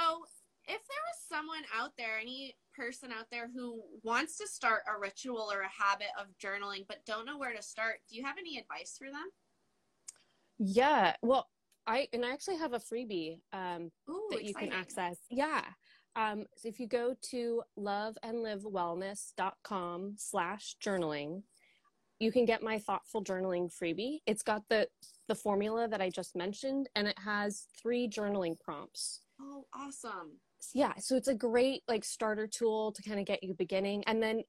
if 0.66 0.82
there 0.88 1.04
was 1.10 1.18
someone 1.28 1.64
out 1.78 1.92
there 1.98 2.18
any 2.22 2.56
person 2.76 3.12
out 3.12 3.26
there 3.32 3.50
who 3.54 3.82
wants 4.04 4.38
to 4.38 4.48
start 4.48 4.82
a 4.88 4.98
ritual 5.00 5.52
or 5.52 5.62
a 5.62 5.70
habit 5.84 6.08
of 6.20 6.28
journaling 6.44 6.86
but 6.88 7.06
don't 7.06 7.26
know 7.26 7.38
where 7.38 7.54
to 7.54 7.62
start 7.62 7.96
do 8.10 8.16
you 8.16 8.24
have 8.24 8.38
any 8.40 8.58
advice 8.58 8.96
for 8.98 9.08
them 9.08 9.30
Yeah. 10.60 11.16
Well, 11.22 11.50
I 11.86 12.08
and 12.14 12.24
I 12.24 12.32
actually 12.32 12.56
have 12.58 12.72
a 12.74 12.80
freebie 12.80 13.42
um, 13.52 13.92
Ooh, 14.10 14.28
that 14.32 14.44
you 14.46 14.54
can 14.54 14.72
access. 14.72 15.18
Yeah. 15.30 15.66
Um, 16.16 16.46
so 16.56 16.70
if 16.70 16.80
you 16.80 16.88
go 16.88 17.16
to 17.32 17.62
loveandlivewellness.com 17.78 20.16
slash 20.18 20.78
journaling, 20.82 21.44
you 22.24 22.32
can 22.32 22.46
get 22.46 22.64
my 22.64 22.80
thoughtful 22.80 23.24
journaling 23.24 23.72
freebie. 23.72 24.20
It's 24.26 24.44
got 24.44 24.64
the 24.70 24.88
the 25.28 25.36
formula 25.36 25.88
that 25.88 26.02
I 26.02 26.10
just 26.10 26.36
mentioned, 26.36 26.90
and 26.96 27.08
it 27.08 27.20
has 27.20 27.68
three 27.80 28.08
journaling 28.08 28.60
prompts. 28.60 29.22
oh 29.40 29.66
awesome 29.74 30.40
Yeah, 30.74 30.94
so 31.00 31.16
it's 31.16 31.28
a 31.28 31.36
great 31.36 31.84
like 31.88 32.04
starter 32.06 32.48
tool 32.48 32.92
to 32.94 33.02
kind 33.04 33.20
of 33.20 33.26
get 33.26 33.44
you 33.44 33.54
beginning. 33.54 34.04
And 34.06 34.24
then 34.24 34.44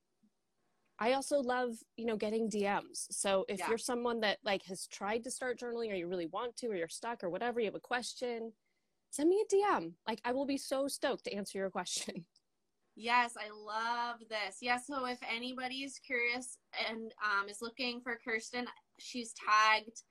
I 0.98 1.14
also 1.14 1.40
love, 1.40 1.72
you 1.96 2.06
know, 2.06 2.16
getting 2.16 2.48
DMs. 2.48 3.06
So 3.10 3.44
if 3.48 3.58
Yeah. 3.58 3.68
you're 3.68 3.78
someone 3.78 4.20
that 4.20 4.38
like 4.44 4.62
has 4.66 4.86
tried 4.86 5.24
to 5.24 5.30
start 5.30 5.58
journaling 5.58 5.90
or 5.90 5.94
you 5.96 6.06
really 6.06 6.26
want 6.26 6.56
to 6.58 6.68
or 6.68 6.76
you're 6.76 6.88
stuck 6.88 7.24
or 7.24 7.30
whatever, 7.30 7.58
you 7.60 7.66
have 7.66 7.74
a 7.74 7.80
question, 7.80 8.52
send 9.10 9.28
me 9.28 9.42
a 9.44 9.54
DM. 9.54 9.94
Like 10.06 10.20
I 10.24 10.32
will 10.32 10.46
be 10.46 10.56
so 10.58 10.86
stoked 10.88 11.24
to 11.24 11.34
answer 11.34 11.58
your 11.58 11.70
question. 11.70 12.26
Yes, 12.96 13.34
I 13.36 13.50
love 13.50 14.20
this. 14.28 14.58
Yeah, 14.60 14.78
so 14.78 15.06
if 15.06 15.18
anybody's 15.28 15.98
curious 15.98 16.58
and 16.88 17.12
um, 17.24 17.48
is 17.48 17.60
looking 17.60 18.00
for 18.00 18.18
Kerstin, 18.26 18.66
she's 18.98 19.34
tagged 19.34 20.02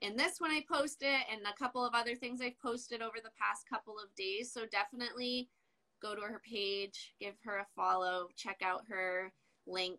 in 0.00 0.16
this 0.16 0.36
when 0.38 0.52
I 0.52 0.62
post 0.70 0.98
it 1.02 1.20
and 1.32 1.40
a 1.42 1.58
couple 1.58 1.84
of 1.84 1.94
other 1.94 2.14
things 2.14 2.40
I've 2.40 2.58
posted 2.60 3.02
over 3.02 3.16
the 3.16 3.30
past 3.40 3.68
couple 3.68 3.94
of 3.98 4.14
days. 4.16 4.52
So 4.52 4.66
definitely 4.70 5.50
go 6.00 6.14
to 6.14 6.20
her 6.20 6.40
page, 6.48 7.14
give 7.20 7.34
her 7.44 7.58
a 7.58 7.66
follow, 7.74 8.28
check 8.36 8.58
out 8.62 8.82
her 8.88 9.32
link. 9.66 9.98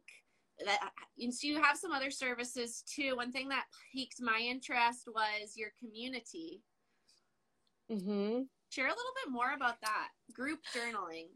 That 0.65 0.80
and 1.17 1.34
so 1.34 1.47
you 1.47 1.62
have 1.62 1.78
some 1.78 1.91
other 1.91 2.12
services 2.12 2.84
too. 2.93 3.15
One 3.15 3.32
thing 3.32 3.47
that 3.49 3.65
piqued 3.93 4.21
my 4.21 4.39
interest 4.41 5.08
was 5.08 5.56
your 5.56 5.69
community. 5.80 6.62
Mm-hmm. 7.89 8.41
Share 8.69 8.86
a 8.86 8.89
little 8.89 9.15
bit 9.23 9.32
more 9.32 9.54
about 9.56 9.80
that. 9.82 10.10
Group 10.34 10.60
journaling. 10.75 11.28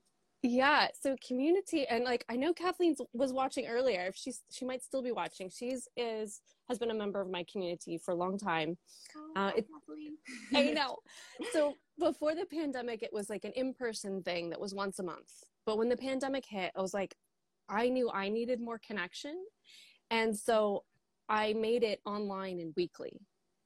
Yeah, 0.46 0.90
so 1.02 1.16
community 1.26 1.88
and 1.88 2.04
like 2.04 2.26
I 2.28 2.36
know 2.36 2.54
Kathleen 2.54 2.96
was 3.14 3.32
watching 3.32 3.66
earlier. 3.66 4.02
If 4.08 4.18
she's 4.18 4.42
she 4.52 4.66
might 4.66 4.84
still 4.84 5.02
be 5.02 5.14
watching. 5.14 5.50
She's 5.50 5.88
is 5.96 6.42
has 6.68 6.78
been 6.78 6.92
a 6.92 6.94
member 6.94 7.22
of 7.22 7.30
my 7.30 7.46
community 7.50 7.98
for 7.98 8.12
a 8.12 8.16
long 8.16 8.38
time. 8.38 8.78
Oh, 9.16 9.42
Uh, 9.42 9.52
it- 9.56 9.68
Kathleen. 9.74 10.18
I 10.54 10.72
know. 10.74 10.98
So 11.54 11.76
before 11.98 12.36
the 12.36 12.46
pandemic, 12.46 13.04
it 13.04 13.14
was 13.14 13.30
like 13.30 13.46
an 13.46 13.54
in-person 13.56 14.24
thing 14.24 14.50
that 14.50 14.60
was 14.60 14.74
once 14.74 15.00
a 15.00 15.04
month. 15.04 15.32
But 15.66 15.78
when 15.78 15.88
the 15.88 15.98
pandemic 15.98 16.46
hit, 16.46 16.72
I 16.76 16.82
was 16.82 16.94
like, 16.94 17.16
I 17.70 17.88
knew 17.88 18.12
I 18.12 18.28
needed 18.28 18.60
more 18.60 18.80
connection, 18.86 19.46
and 20.12 20.38
so 20.38 20.84
I 21.30 21.54
made 21.54 21.84
it 21.84 22.02
online 22.06 22.60
and 22.60 22.74
weekly. 22.76 23.22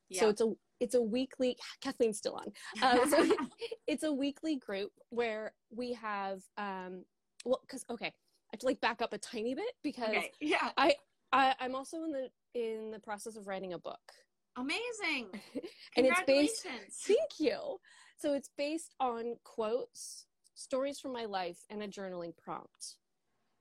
Yeah. 0.10 0.20
So 0.20 0.30
it's 0.30 0.42
a 0.42 0.54
it's 0.80 0.96
a 0.96 1.02
weekly. 1.02 1.58
Kathleen's 1.82 2.18
still 2.18 2.36
on. 2.36 2.52
Uh, 2.82 3.06
so 3.10 3.36
it's 3.88 4.04
a 4.04 4.12
weekly 4.12 4.58
group 4.58 4.92
where 5.10 5.54
we 5.76 5.94
have 5.94 6.42
um 6.58 7.04
well 7.46 7.60
because 7.62 7.86
okay 7.90 8.08
I 8.08 8.54
have 8.54 8.60
to 8.60 8.66
like 8.66 8.82
back 8.82 9.02
up 9.02 9.14
a 9.14 9.18
tiny 9.18 9.56
bit 9.56 9.74
because 9.84 10.10
okay. 10.10 10.32
Yeah. 10.40 10.72
I, 10.78 10.96
I'm 11.60 11.76
also 11.76 12.04
in 12.04 12.12
the 12.12 12.30
in 12.54 12.92
the 12.92 13.00
process 13.00 13.36
of 13.36 13.48
writing 13.48 13.74
a 13.74 13.80
book 13.80 14.00
Amazing. 14.58 15.30
and 15.96 16.08
it's 16.08 16.22
based 16.26 16.66
Thank 17.06 17.40
you. 17.40 17.78
So 18.18 18.34
it's 18.34 18.50
based 18.58 18.96
on 19.00 19.36
quotes, 19.44 20.26
stories 20.56 21.00
from 21.00 21.14
my 21.14 21.26
life, 21.26 21.60
and 21.70 21.84
a 21.84 21.88
journaling 21.88 22.36
prompt. 22.36 22.96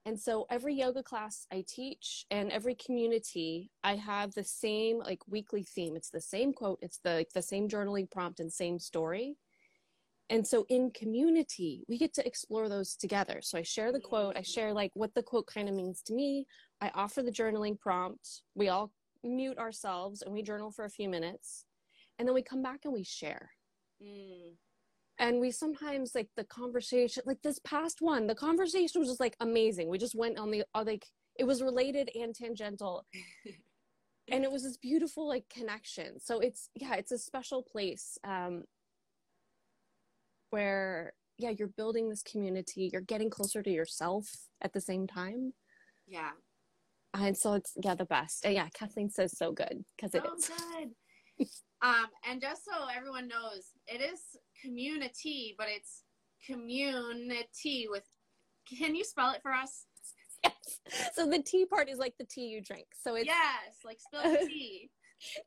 And 0.06 0.18
so 0.18 0.46
every 0.50 0.74
yoga 0.74 1.02
class 1.02 1.46
I 1.52 1.64
teach 1.66 2.26
and 2.30 2.52
every 2.52 2.76
community, 2.76 3.72
I 3.82 3.96
have 3.96 4.32
the 4.32 4.44
same 4.44 5.00
like 5.00 5.20
weekly 5.26 5.64
theme. 5.64 5.96
It's 5.96 6.10
the 6.10 6.20
same 6.20 6.52
quote, 6.52 6.78
it's 6.80 7.00
the 7.02 7.14
like, 7.14 7.32
the 7.34 7.42
same 7.42 7.68
journaling 7.68 8.08
prompt 8.08 8.38
and 8.38 8.50
same 8.50 8.78
story. 8.78 9.36
And 10.30 10.46
so 10.46 10.64
in 10.68 10.92
community, 10.92 11.84
we 11.88 11.98
get 11.98 12.14
to 12.14 12.26
explore 12.26 12.68
those 12.68 12.94
together. 12.96 13.40
So 13.42 13.58
I 13.58 13.62
share 13.62 13.92
the 13.92 14.00
quote, 14.00 14.36
I 14.36 14.42
share 14.42 14.72
like 14.72 14.92
what 14.94 15.12
the 15.14 15.22
quote 15.24 15.46
kind 15.46 15.68
of 15.68 15.74
means 15.74 16.02
to 16.02 16.14
me. 16.14 16.46
I 16.80 16.90
offer 16.94 17.22
the 17.22 17.32
journaling 17.32 17.78
prompt. 17.78 18.42
We 18.54 18.68
all 18.68 18.92
mute 19.24 19.58
ourselves 19.58 20.22
and 20.22 20.32
we 20.32 20.42
journal 20.42 20.70
for 20.70 20.84
a 20.84 20.90
few 20.90 21.08
minutes. 21.08 21.64
And 22.18 22.26
then 22.26 22.34
we 22.34 22.42
come 22.42 22.62
back 22.62 22.80
and 22.84 22.92
we 22.92 23.02
share 23.02 23.50
Mm. 24.02 24.56
And 25.18 25.40
we 25.40 25.50
sometimes 25.50 26.14
like 26.14 26.28
the 26.36 26.44
conversation 26.44 27.22
like 27.26 27.40
this 27.42 27.58
past 27.60 27.98
one 28.00 28.26
the 28.26 28.34
conversation 28.34 29.00
was 29.00 29.08
just 29.08 29.20
like 29.20 29.36
amazing. 29.40 29.88
We 29.88 29.98
just 29.98 30.14
went 30.14 30.38
on 30.38 30.50
the 30.50 30.64
uh, 30.74 30.84
like 30.86 31.06
it 31.38 31.44
was 31.44 31.62
related 31.62 32.10
and 32.14 32.34
tangential. 32.34 33.04
And 34.28 34.42
it 34.42 34.50
was 34.50 34.64
this 34.64 34.76
beautiful 34.76 35.28
like 35.28 35.44
connection. 35.48 36.18
So 36.18 36.40
it's 36.40 36.68
yeah 36.74 36.94
it's 36.96 37.12
a 37.12 37.18
special 37.18 37.62
place 37.62 38.18
um 38.24 38.64
where 40.50 41.12
yeah 41.38 41.50
you're 41.56 41.68
building 41.68 42.08
this 42.08 42.22
community. 42.22 42.90
You're 42.92 43.02
getting 43.02 43.30
closer 43.30 43.62
to 43.62 43.70
yourself 43.70 44.26
at 44.62 44.72
the 44.72 44.80
same 44.80 45.06
time. 45.06 45.52
Yeah. 46.08 46.30
and 47.14 47.36
so 47.36 47.54
it's 47.54 47.72
yeah 47.82 47.94
the 47.94 48.04
best. 48.04 48.44
And 48.44 48.54
yeah 48.54 48.68
kathleen 48.74 49.10
says 49.10 49.36
so 49.38 49.52
good 49.52 49.84
because 49.96 50.12
it 50.14 50.22
Oh, 50.26 50.34
is. 50.36 50.48
good. 50.48 50.90
um, 51.82 52.06
and 52.28 52.40
just 52.40 52.64
so 52.64 52.86
everyone 52.96 53.28
knows, 53.28 53.70
it 53.86 54.00
is 54.00 54.20
community, 54.66 55.54
but 55.58 55.68
it's 55.70 56.02
community 56.44 57.86
with. 57.88 58.04
Can 58.78 58.96
you 58.96 59.04
spell 59.04 59.30
it 59.30 59.42
for 59.42 59.52
us? 59.52 59.86
yes 60.44 60.80
so 61.14 61.26
the 61.26 61.40
tea 61.42 61.64
part 61.64 61.88
is 61.88 61.98
like 61.98 62.14
the 62.18 62.24
tea 62.24 62.46
you 62.46 62.60
drink 62.60 62.86
so 63.00 63.14
it's 63.14 63.26
yes, 63.26 63.78
like 63.84 63.98
spell 64.00 64.22
the 64.30 64.46
T. 64.48 64.90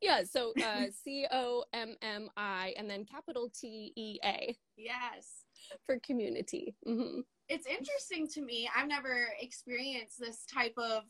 Yeah, 0.02 0.24
so 0.24 0.54
uh, 0.64 0.86
C 1.04 1.28
O 1.32 1.64
M 1.74 1.96
M 2.02 2.30
I 2.36 2.74
and 2.78 2.90
then 2.90 3.06
capital 3.06 3.52
T 3.54 3.94
E 3.96 4.20
A 4.24 4.56
Yes. 4.78 5.44
for 5.86 6.00
community. 6.00 6.76
hmm 6.86 7.20
It's 7.50 7.68
interesting 7.68 8.28
to 8.30 8.42
me. 8.42 8.70
I've 8.76 8.88
never 8.88 9.28
experienced 9.40 10.20
this 10.20 10.46
type 10.52 10.74
of 10.78 11.04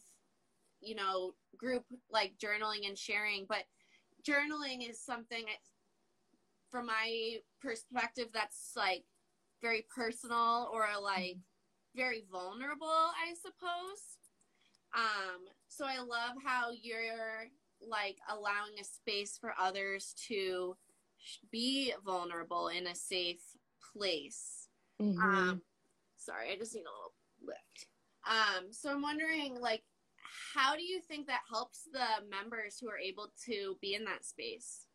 you 0.82 0.96
know, 0.96 1.34
group 1.58 1.84
like 2.10 2.34
journaling 2.42 2.88
and 2.88 2.98
sharing, 2.98 3.46
but 3.48 3.64
journaling 4.28 4.88
is 4.90 5.02
something 5.02 5.44
from 6.72 6.88
my 6.88 7.38
perspective 7.62 8.28
that's 8.34 8.72
like 8.76 9.04
very 9.62 9.86
personal 9.94 10.70
or 10.74 10.88
like 11.02 11.38
very 11.96 12.24
vulnerable, 12.32 12.88
I 12.88 13.34
suppose. 13.36 14.18
Um, 14.96 15.46
so 15.68 15.86
I 15.86 16.00
love 16.00 16.36
how 16.46 16.72
you're 16.72 17.48
like 17.88 18.18
allowing 18.30 18.80
a 18.80 18.84
space 18.84 19.38
for 19.40 19.54
others 19.60 20.14
to 20.28 20.76
be 21.52 21.94
vulnerable 22.06 22.70
in 22.70 22.88
a 22.88 22.96
safe 22.96 23.42
place. 23.94 24.68
Mm-hmm. 25.02 25.20
Um, 25.20 25.62
sorry, 26.18 26.52
I 26.52 26.58
just 26.58 26.76
need 26.76 26.82
a 26.82 26.84
little 26.84 27.14
lift. 27.46 27.88
Um, 28.28 28.72
so 28.72 28.92
I'm 28.92 29.02
wondering, 29.02 29.60
like, 29.60 29.84
how 30.54 30.76
do 30.76 30.84
you 30.84 31.02
think 31.02 31.28
that 31.28 31.42
helps 31.50 31.88
the 31.92 32.06
members 32.30 32.78
who 32.80 32.90
are 32.90 32.98
able 32.98 33.28
to 33.46 33.78
be 33.82 33.96
in 33.96 34.06
that 34.06 34.26
space? 34.26 34.86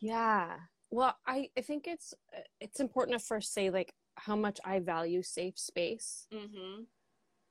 Yeah. 0.00 0.56
Well, 0.90 1.16
I, 1.26 1.48
I 1.56 1.60
think 1.60 1.86
it's 1.86 2.14
it's 2.60 2.80
important 2.80 3.18
to 3.18 3.24
first 3.24 3.54
say 3.54 3.70
like 3.70 3.92
how 4.16 4.36
much 4.36 4.58
I 4.64 4.80
value 4.80 5.22
safe 5.22 5.58
space. 5.58 6.26
Mm-hmm. 6.32 6.82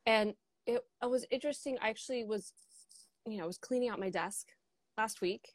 And 0.06 0.34
it, 0.66 0.82
it 1.02 1.10
was 1.10 1.26
interesting. 1.32 1.78
I 1.82 1.90
actually 1.90 2.24
was, 2.24 2.54
you 3.26 3.38
know, 3.38 3.44
I 3.44 3.48
was 3.48 3.58
cleaning 3.58 3.90
out 3.90 4.00
my 4.00 4.10
desk 4.10 4.48
last 4.98 5.22
week, 5.22 5.54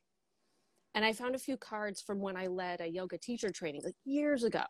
and 0.95 1.05
I 1.05 1.13
found 1.13 1.35
a 1.35 1.39
few 1.39 1.57
cards 1.57 2.01
from 2.01 2.21
when 2.21 2.37
I 2.37 2.47
led 2.47 2.81
a 2.81 2.89
yoga 2.89 3.19
teacher 3.19 3.51
training 3.51 3.83
like 3.85 3.97
years 4.05 4.45
ago. 4.45 4.65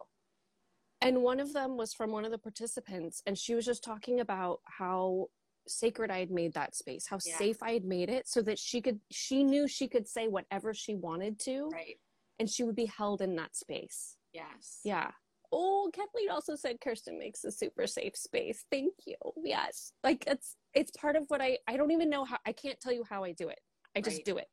And 1.00 1.22
one 1.22 1.38
of 1.38 1.52
them 1.52 1.76
was 1.76 1.92
from 1.92 2.12
one 2.12 2.24
of 2.24 2.30
the 2.30 2.38
participants, 2.38 3.22
and 3.26 3.36
she 3.36 3.54
was 3.54 3.64
just 3.64 3.84
talking 3.84 4.20
about 4.20 4.60
how 4.64 5.26
sacred 5.66 6.10
I 6.10 6.18
had 6.18 6.30
made 6.30 6.54
that 6.54 6.74
space, 6.74 7.06
how 7.06 7.18
yeah. 7.24 7.36
safe 7.36 7.62
I 7.62 7.72
had 7.72 7.84
made 7.84 8.08
it 8.08 8.28
so 8.28 8.42
that 8.42 8.58
she 8.58 8.80
could 8.80 9.00
she 9.10 9.44
knew 9.44 9.66
she 9.68 9.88
could 9.88 10.08
say 10.08 10.28
whatever 10.28 10.74
she 10.74 10.94
wanted 10.94 11.38
to. 11.40 11.68
Right. 11.72 11.96
And 12.38 12.50
she 12.50 12.64
would 12.64 12.76
be 12.76 12.86
held 12.86 13.20
in 13.20 13.36
that 13.36 13.56
space. 13.56 14.16
Yes. 14.32 14.80
Yeah. 14.84 15.10
Oh, 15.52 15.88
Kathleen 15.94 16.30
also 16.30 16.56
said 16.56 16.80
Kerstin 16.84 17.18
makes 17.18 17.44
a 17.44 17.52
super 17.52 17.86
safe 17.86 18.16
space. 18.16 18.64
Thank 18.72 18.94
you. 19.06 19.16
Yes. 19.44 19.92
Like 20.02 20.24
it's 20.26 20.56
it's 20.74 20.90
part 20.90 21.14
of 21.14 21.24
what 21.28 21.40
I 21.40 21.58
I 21.68 21.76
don't 21.76 21.92
even 21.92 22.10
know 22.10 22.24
how 22.24 22.38
I 22.44 22.52
can't 22.52 22.80
tell 22.80 22.92
you 22.92 23.04
how 23.08 23.22
I 23.22 23.32
do 23.32 23.48
it. 23.48 23.60
I 23.96 24.00
just 24.00 24.18
right. 24.18 24.24
do 24.24 24.38
it. 24.38 24.48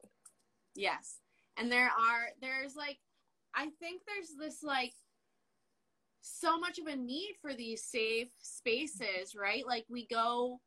Yes. 0.75 1.17
And 1.57 1.71
there 1.71 1.87
are 1.87 2.29
there's 2.39 2.75
like 2.75 2.99
I 3.55 3.69
think 3.79 4.03
there's 4.07 4.35
this 4.39 4.61
like 4.61 4.93
so 6.21 6.59
much 6.59 6.77
of 6.77 6.85
a 6.85 6.95
need 6.95 7.33
for 7.41 7.53
these 7.53 7.83
safe 7.83 8.29
spaces, 8.39 9.35
right? 9.35 9.65
Like 9.65 9.85
we 9.89 10.05
go 10.07 10.59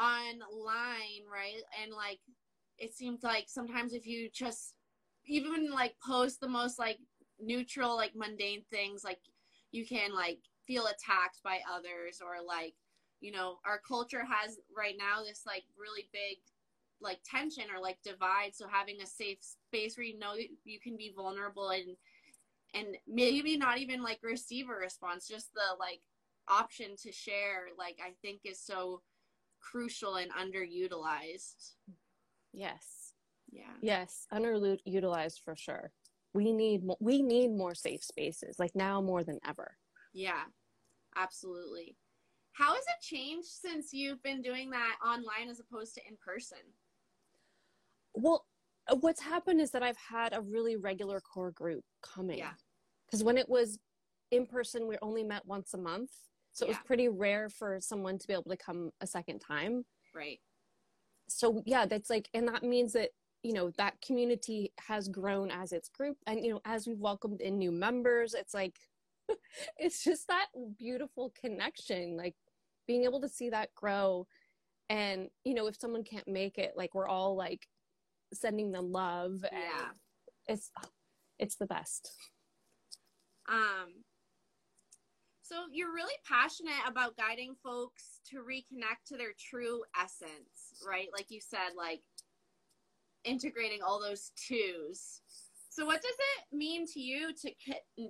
online, 0.00 1.24
right? 1.30 1.60
And 1.82 1.92
like 1.92 2.20
it 2.78 2.94
seems 2.94 3.22
like 3.22 3.46
sometimes 3.48 3.92
if 3.92 4.06
you 4.06 4.30
just 4.32 4.74
even 5.26 5.70
like 5.70 5.94
post 6.04 6.40
the 6.40 6.48
most 6.48 6.78
like 6.78 6.98
neutral, 7.40 7.96
like 7.96 8.12
mundane 8.14 8.62
things, 8.70 9.04
like 9.04 9.20
you 9.70 9.86
can 9.86 10.14
like 10.14 10.38
feel 10.66 10.86
attacked 10.86 11.42
by 11.42 11.60
others 11.70 12.20
or 12.24 12.44
like, 12.46 12.74
you 13.20 13.32
know, 13.32 13.58
our 13.64 13.80
culture 13.86 14.24
has 14.24 14.58
right 14.76 14.96
now 14.98 15.22
this 15.22 15.42
like 15.46 15.64
really 15.78 16.08
big 16.12 16.38
like 17.00 17.20
tension 17.24 17.64
or 17.74 17.80
like 17.80 17.98
divide. 18.04 18.54
So 18.54 18.66
having 18.68 19.00
a 19.00 19.06
safe 19.06 19.38
space 19.40 19.96
where 19.96 20.06
you 20.06 20.18
know 20.18 20.34
you 20.64 20.80
can 20.80 20.96
be 20.96 21.12
vulnerable 21.14 21.70
and 21.70 21.96
and 22.74 22.96
maybe 23.06 23.56
not 23.56 23.78
even 23.78 24.02
like 24.02 24.20
receive 24.22 24.68
a 24.70 24.74
response, 24.74 25.28
just 25.28 25.52
the 25.54 25.60
like 25.78 26.00
option 26.48 26.96
to 27.02 27.12
share, 27.12 27.66
like 27.78 27.98
I 28.02 28.12
think 28.22 28.40
is 28.44 28.60
so 28.60 29.02
crucial 29.60 30.16
and 30.16 30.30
underutilized. 30.32 31.72
Yes. 32.52 33.01
Yeah. 33.52 33.74
Yes, 33.80 34.26
underutilized 34.32 35.40
for 35.44 35.54
sure. 35.54 35.92
We 36.34 36.52
need 36.52 36.82
we 36.98 37.22
need 37.22 37.52
more 37.52 37.74
safe 37.74 38.02
spaces, 38.02 38.58
like 38.58 38.74
now 38.74 39.00
more 39.00 39.22
than 39.22 39.38
ever. 39.46 39.76
Yeah. 40.12 40.44
Absolutely. 41.14 41.94
How 42.52 42.74
has 42.74 42.84
it 42.84 43.02
changed 43.02 43.48
since 43.48 43.92
you've 43.92 44.22
been 44.22 44.40
doing 44.40 44.70
that 44.70 44.96
online 45.06 45.50
as 45.50 45.60
opposed 45.60 45.94
to 45.96 46.00
in 46.08 46.16
person? 46.24 46.58
Well, 48.14 48.46
uh, 48.90 48.96
what's 48.96 49.20
happened 49.20 49.60
is 49.60 49.70
that 49.72 49.82
I've 49.82 49.98
had 49.98 50.32
a 50.34 50.40
really 50.40 50.76
regular 50.76 51.20
core 51.20 51.50
group 51.50 51.84
coming. 52.02 52.38
Yeah. 52.38 52.52
Because 53.06 53.22
when 53.22 53.36
it 53.36 53.46
was 53.46 53.78
in 54.30 54.46
person, 54.46 54.88
we 54.88 54.96
only 55.02 55.22
met 55.22 55.44
once 55.44 55.74
a 55.74 55.78
month. 55.78 56.10
So 56.52 56.64
it 56.64 56.68
was 56.70 56.78
pretty 56.86 57.08
rare 57.08 57.50
for 57.50 57.78
someone 57.80 58.18
to 58.18 58.26
be 58.26 58.32
able 58.32 58.44
to 58.44 58.56
come 58.56 58.90
a 59.02 59.06
second 59.06 59.40
time. 59.40 59.84
Right. 60.14 60.40
So 61.28 61.62
yeah, 61.66 61.84
that's 61.84 62.08
like, 62.08 62.28
and 62.32 62.48
that 62.48 62.62
means 62.62 62.94
that, 62.94 63.10
you 63.42 63.52
know, 63.52 63.70
that 63.76 64.00
community 64.00 64.72
has 64.78 65.08
grown 65.08 65.50
as 65.50 65.72
its 65.72 65.88
group. 65.88 66.16
And, 66.26 66.44
you 66.44 66.52
know, 66.52 66.60
as 66.64 66.86
we've 66.86 67.00
welcomed 67.00 67.40
in 67.40 67.58
new 67.58 67.72
members, 67.72 68.34
it's 68.34 68.54
like, 68.54 68.78
it's 69.78 70.04
just 70.04 70.28
that 70.28 70.46
beautiful 70.78 71.32
connection, 71.40 72.16
like 72.16 72.34
being 72.86 73.04
able 73.04 73.20
to 73.20 73.28
see 73.28 73.50
that 73.50 73.74
grow. 73.74 74.26
And, 74.88 75.28
you 75.44 75.54
know, 75.54 75.66
if 75.66 75.76
someone 75.76 76.04
can't 76.04 76.28
make 76.28 76.58
it, 76.58 76.74
like 76.76 76.94
we're 76.94 77.08
all 77.08 77.34
like 77.36 77.66
sending 78.32 78.70
them 78.70 78.92
love. 78.92 79.44
yeah. 79.50 79.88
It's, 80.46 80.70
it's 81.38 81.56
the 81.56 81.66
best. 81.66 82.12
Um, 83.48 84.04
so 85.42 85.64
you're 85.70 85.92
really 85.92 86.14
passionate 86.26 86.80
about 86.86 87.16
guiding 87.16 87.54
folks 87.62 88.20
to 88.30 88.38
reconnect 88.38 89.08
to 89.08 89.16
their 89.16 89.32
true 89.38 89.82
essence, 90.00 90.80
right? 90.86 91.08
Like 91.12 91.26
you 91.30 91.40
said, 91.40 91.76
like 91.76 92.00
integrating 93.24 93.80
all 93.82 94.00
those 94.00 94.32
twos. 94.36 95.20
So 95.70 95.86
what 95.86 96.02
does 96.02 96.14
it 96.14 96.56
mean 96.56 96.86
to 96.88 97.00
you 97.00 97.32
to 97.32 97.50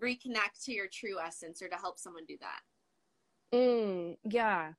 reconnect 0.03 0.64
to 0.64 0.72
your 0.72 0.88
true 0.92 1.18
essence 1.25 1.62
or 1.62 1.68
to 1.68 1.77
help 1.77 1.98
someone 1.98 2.25
do 2.27 2.37
that? 2.40 3.57
Mm, 3.57 4.16
yeah. 4.25 4.72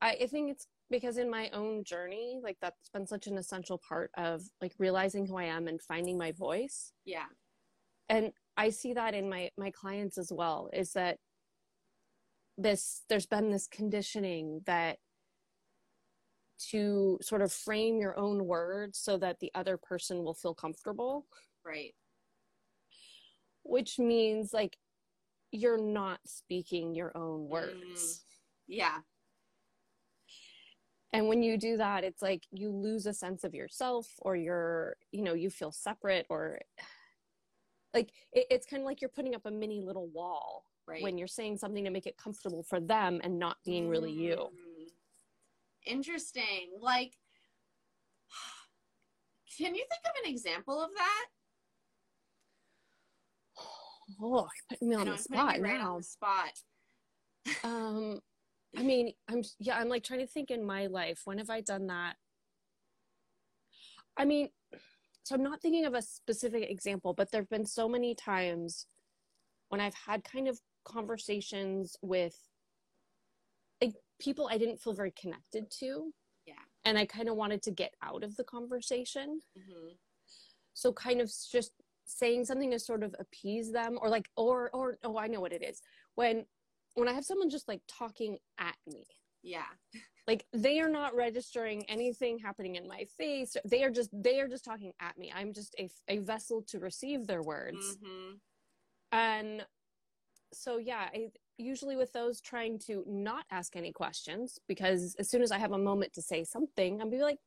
I, 0.00 0.16
I 0.22 0.26
think 0.26 0.50
it's 0.50 0.66
because 0.90 1.18
in 1.18 1.30
my 1.30 1.50
own 1.50 1.84
journey, 1.84 2.40
like 2.42 2.56
that's 2.62 2.88
been 2.92 3.06
such 3.06 3.26
an 3.26 3.36
essential 3.36 3.80
part 3.86 4.10
of 4.16 4.42
like 4.62 4.72
realizing 4.78 5.26
who 5.26 5.36
I 5.36 5.44
am 5.44 5.66
and 5.66 5.80
finding 5.82 6.16
my 6.16 6.32
voice. 6.32 6.92
Yeah. 7.04 7.26
And 8.08 8.32
I 8.56 8.70
see 8.70 8.94
that 8.94 9.14
in 9.14 9.28
my 9.28 9.50
my 9.58 9.70
clients 9.70 10.16
as 10.16 10.32
well 10.32 10.70
is 10.72 10.92
that 10.92 11.18
this 12.56 13.02
there's 13.08 13.26
been 13.26 13.50
this 13.50 13.66
conditioning 13.66 14.62
that 14.66 14.98
to 16.70 17.18
sort 17.22 17.42
of 17.42 17.52
frame 17.52 17.98
your 17.98 18.18
own 18.18 18.46
words 18.46 18.98
so 18.98 19.16
that 19.18 19.40
the 19.40 19.50
other 19.54 19.76
person 19.76 20.24
will 20.24 20.34
feel 20.34 20.54
comfortable. 20.54 21.26
Right. 21.64 21.94
Which 23.62 23.98
means 23.98 24.52
like 24.52 24.76
you're 25.50 25.80
not 25.80 26.20
speaking 26.26 26.94
your 26.94 27.16
own 27.16 27.48
words. 27.48 27.74
Mm, 27.74 28.20
yeah. 28.68 28.98
And 31.12 31.28
when 31.28 31.42
you 31.42 31.56
do 31.56 31.76
that, 31.76 32.04
it's 32.04 32.20
like 32.20 32.42
you 32.50 32.70
lose 32.70 33.06
a 33.06 33.14
sense 33.14 33.44
of 33.44 33.54
yourself 33.54 34.06
or 34.18 34.36
you're, 34.36 34.96
you 35.12 35.22
know, 35.22 35.34
you 35.34 35.50
feel 35.50 35.72
separate 35.72 36.26
or 36.28 36.60
like 37.94 38.10
it, 38.32 38.46
it's 38.50 38.66
kind 38.66 38.82
of 38.82 38.86
like 38.86 39.00
you're 39.00 39.08
putting 39.08 39.34
up 39.34 39.46
a 39.46 39.50
mini 39.50 39.80
little 39.80 40.08
wall 40.08 40.64
right. 40.86 41.02
when 41.02 41.16
you're 41.16 41.26
saying 41.26 41.56
something 41.56 41.84
to 41.84 41.90
make 41.90 42.06
it 42.06 42.16
comfortable 42.18 42.62
for 42.62 42.80
them 42.80 43.20
and 43.24 43.38
not 43.38 43.56
being 43.64 43.88
really 43.88 44.12
you. 44.12 44.48
Interesting. 45.86 46.72
Like, 46.80 47.12
can 49.58 49.74
you 49.74 49.84
think 49.88 50.02
of 50.04 50.12
an 50.24 50.30
example 50.30 50.82
of 50.82 50.90
that? 50.94 51.26
Oh, 54.20 54.48
putting 54.68 54.88
me 54.88 54.96
on 54.96 55.08
the 55.08 55.16
spot 55.16 55.58
right 55.60 55.78
now. 55.78 55.92
On 55.92 55.98
the 55.98 56.02
spot. 56.04 56.52
um, 57.64 58.20
I 58.76 58.82
mean, 58.82 59.12
I'm 59.28 59.42
yeah, 59.58 59.76
I'm 59.78 59.88
like 59.88 60.04
trying 60.04 60.20
to 60.20 60.26
think 60.26 60.50
in 60.50 60.64
my 60.64 60.86
life. 60.86 61.22
When 61.24 61.38
have 61.38 61.50
I 61.50 61.60
done 61.60 61.86
that? 61.88 62.16
I 64.16 64.24
mean, 64.24 64.48
so 65.24 65.34
I'm 65.34 65.42
not 65.42 65.60
thinking 65.60 65.86
of 65.86 65.94
a 65.94 66.02
specific 66.02 66.70
example, 66.70 67.14
but 67.14 67.30
there 67.30 67.42
have 67.42 67.50
been 67.50 67.66
so 67.66 67.88
many 67.88 68.14
times 68.14 68.86
when 69.68 69.80
I've 69.80 69.94
had 69.94 70.24
kind 70.24 70.48
of 70.48 70.58
conversations 70.84 71.96
with 72.00 72.36
people 74.18 74.48
I 74.50 74.58
didn't 74.58 74.80
feel 74.80 74.92
very 74.92 75.12
connected 75.12 75.70
to. 75.80 76.12
Yeah. 76.46 76.54
And 76.84 76.98
I 76.98 77.06
kind 77.06 77.28
of 77.28 77.36
wanted 77.36 77.62
to 77.62 77.70
get 77.70 77.94
out 78.02 78.22
of 78.22 78.36
the 78.36 78.44
conversation. 78.44 79.40
Mm-hmm. 79.58 79.94
So 80.74 80.92
kind 80.92 81.20
of 81.20 81.32
just 81.50 81.72
saying 82.04 82.44
something 82.44 82.70
to 82.70 82.78
sort 82.78 83.02
of 83.02 83.14
appease 83.18 83.72
them 83.72 83.98
or 84.00 84.08
like 84.08 84.28
or 84.36 84.70
or 84.72 84.96
oh 85.04 85.18
I 85.18 85.26
know 85.26 85.40
what 85.40 85.52
it 85.52 85.62
is. 85.62 85.80
When 86.14 86.44
when 86.94 87.08
I 87.08 87.12
have 87.12 87.24
someone 87.24 87.50
just 87.50 87.68
like 87.68 87.80
talking 87.88 88.38
at 88.58 88.76
me. 88.86 89.04
Yeah. 89.42 89.66
like 90.26 90.44
they 90.52 90.80
are 90.80 90.88
not 90.88 91.14
registering 91.14 91.84
anything 91.88 92.38
happening 92.38 92.76
in 92.76 92.88
my 92.88 93.06
face 93.16 93.56
they 93.64 93.84
are 93.84 93.90
just 93.90 94.10
they 94.12 94.40
are 94.40 94.48
just 94.48 94.64
talking 94.64 94.92
at 95.00 95.16
me 95.16 95.32
i'm 95.34 95.52
just 95.52 95.74
a, 95.78 95.88
a 96.08 96.18
vessel 96.18 96.62
to 96.62 96.78
receive 96.78 97.26
their 97.26 97.42
words 97.42 97.96
mm-hmm. 97.96 98.34
and 99.12 99.64
so 100.52 100.78
yeah 100.78 101.08
I, 101.14 101.28
usually 101.58 101.96
with 101.96 102.12
those 102.12 102.40
trying 102.40 102.78
to 102.78 103.04
not 103.06 103.44
ask 103.50 103.76
any 103.76 103.92
questions 103.92 104.58
because 104.68 105.16
as 105.18 105.30
soon 105.30 105.42
as 105.42 105.50
i 105.50 105.58
have 105.58 105.72
a 105.72 105.78
moment 105.78 106.12
to 106.12 106.22
say 106.22 106.44
something 106.44 107.00
I'm 107.00 107.10
be 107.10 107.22
like 107.22 107.38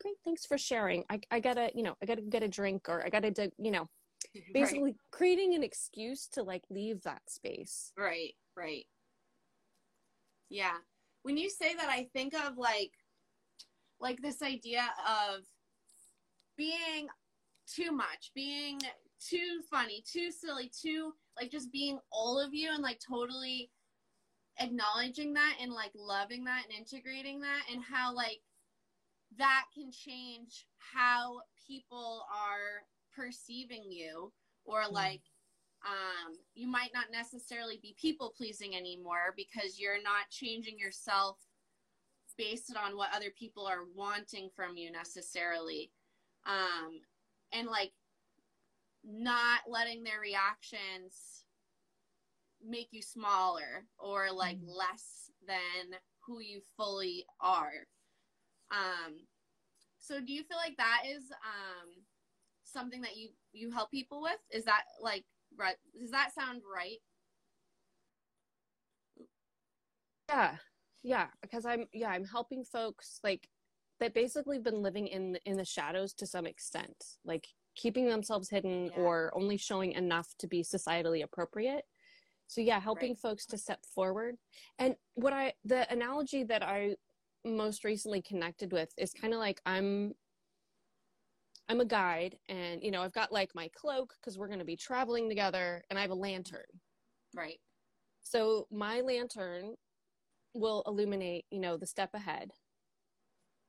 great, 0.00 0.16
thanks 0.24 0.46
for 0.46 0.58
sharing. 0.58 1.04
I, 1.10 1.20
I 1.30 1.40
gotta, 1.40 1.70
you 1.74 1.82
know, 1.82 1.94
I 2.02 2.06
gotta 2.06 2.22
get 2.22 2.42
a 2.42 2.48
drink 2.48 2.88
or 2.88 3.04
I 3.04 3.08
gotta, 3.08 3.52
you 3.58 3.70
know, 3.70 3.86
basically 4.54 4.82
right. 4.82 4.96
creating 5.12 5.54
an 5.54 5.62
excuse 5.62 6.26
to 6.32 6.42
like 6.42 6.62
leave 6.70 7.02
that 7.02 7.22
space. 7.28 7.92
Right, 7.96 8.34
right. 8.56 8.86
Yeah. 10.48 10.76
When 11.22 11.36
you 11.36 11.50
say 11.50 11.74
that, 11.74 11.88
I 11.88 12.08
think 12.14 12.34
of 12.34 12.56
like, 12.56 12.92
like 14.00 14.20
this 14.22 14.42
idea 14.42 14.88
of 15.06 15.42
being 16.56 17.08
too 17.72 17.92
much, 17.92 18.32
being 18.34 18.80
too 19.28 19.60
funny, 19.70 20.02
too 20.06 20.30
silly, 20.30 20.70
too 20.70 21.12
like 21.40 21.50
just 21.50 21.72
being 21.72 21.98
all 22.12 22.38
of 22.38 22.52
you 22.52 22.70
and 22.72 22.82
like 22.82 23.00
totally 23.06 23.70
acknowledging 24.58 25.32
that 25.32 25.56
and 25.60 25.72
like 25.72 25.92
loving 25.94 26.44
that 26.44 26.64
and 26.64 26.78
integrating 26.78 27.40
that 27.40 27.62
and 27.72 27.82
how 27.82 28.14
like 28.14 28.40
that 29.38 29.64
can 29.74 29.90
change 29.90 30.66
how 30.76 31.40
people 31.66 32.26
are 32.30 32.84
perceiving 33.14 33.84
you 33.88 34.32
or 34.64 34.82
mm. 34.82 34.92
like 34.92 35.22
um, 35.86 36.34
you 36.54 36.68
might 36.68 36.90
not 36.92 37.06
necessarily 37.10 37.78
be 37.80 37.96
people 37.98 38.34
pleasing 38.36 38.76
anymore 38.76 39.32
because 39.34 39.80
you're 39.80 40.02
not 40.02 40.28
changing 40.30 40.78
yourself 40.78 41.38
based 42.36 42.76
on 42.76 42.98
what 42.98 43.08
other 43.14 43.30
people 43.38 43.66
are 43.66 43.84
wanting 43.94 44.50
from 44.54 44.76
you 44.76 44.92
necessarily 44.92 45.90
um, 46.46 47.00
and 47.52 47.66
like 47.66 47.92
not 49.04 49.60
letting 49.68 50.02
their 50.02 50.20
reactions 50.20 51.44
make 52.66 52.88
you 52.90 53.02
smaller 53.02 53.86
or 53.98 54.30
like 54.32 54.58
mm. 54.58 54.66
less 54.66 55.30
than 55.46 55.98
who 56.26 56.40
you 56.40 56.60
fully 56.76 57.24
are. 57.40 57.86
Um, 58.70 59.16
so 59.98 60.20
do 60.20 60.32
you 60.32 60.44
feel 60.44 60.58
like 60.58 60.76
that 60.76 61.02
is 61.08 61.24
um, 61.32 61.88
something 62.64 63.00
that 63.02 63.16
you 63.16 63.30
you 63.52 63.70
help 63.70 63.90
people 63.90 64.22
with? 64.22 64.38
Is 64.50 64.64
that 64.64 64.82
like 65.00 65.24
right? 65.58 65.76
Does 65.98 66.10
that 66.10 66.34
sound 66.34 66.62
right? 66.72 66.98
Yeah, 70.28 70.56
yeah. 71.02 71.26
Because 71.42 71.66
I'm 71.66 71.86
yeah 71.92 72.10
I'm 72.10 72.24
helping 72.24 72.64
folks 72.64 73.18
like 73.24 73.48
that 73.98 74.14
basically 74.14 74.58
been 74.58 74.82
living 74.82 75.06
in 75.06 75.38
in 75.44 75.56
the 75.56 75.64
shadows 75.64 76.12
to 76.14 76.26
some 76.26 76.46
extent, 76.46 77.04
like 77.24 77.48
keeping 77.76 78.08
themselves 78.08 78.50
hidden 78.50 78.86
yeah. 78.86 79.02
or 79.02 79.32
only 79.34 79.56
showing 79.56 79.92
enough 79.92 80.28
to 80.38 80.46
be 80.46 80.62
societally 80.62 81.22
appropriate 81.22 81.84
so 82.46 82.60
yeah 82.60 82.80
helping 82.80 83.10
right. 83.10 83.18
folks 83.18 83.46
to 83.46 83.56
step 83.56 83.78
forward 83.94 84.36
and 84.78 84.96
what 85.14 85.32
i 85.32 85.52
the 85.64 85.90
analogy 85.92 86.42
that 86.42 86.62
i 86.62 86.94
most 87.44 87.84
recently 87.84 88.20
connected 88.20 88.72
with 88.72 88.90
is 88.98 89.12
kind 89.12 89.32
of 89.32 89.38
like 89.38 89.60
i'm 89.66 90.12
i'm 91.68 91.80
a 91.80 91.84
guide 91.84 92.36
and 92.48 92.82
you 92.82 92.90
know 92.90 93.02
i've 93.02 93.12
got 93.12 93.32
like 93.32 93.50
my 93.54 93.70
cloak 93.74 94.12
because 94.20 94.36
we're 94.36 94.48
going 94.48 94.58
to 94.58 94.64
be 94.64 94.76
traveling 94.76 95.28
together 95.28 95.82
and 95.90 95.98
i 95.98 96.02
have 96.02 96.10
a 96.10 96.14
lantern 96.14 96.60
right 97.34 97.60
so 98.22 98.66
my 98.70 99.00
lantern 99.00 99.74
will 100.52 100.82
illuminate 100.86 101.44
you 101.50 101.60
know 101.60 101.76
the 101.76 101.86
step 101.86 102.10
ahead 102.14 102.50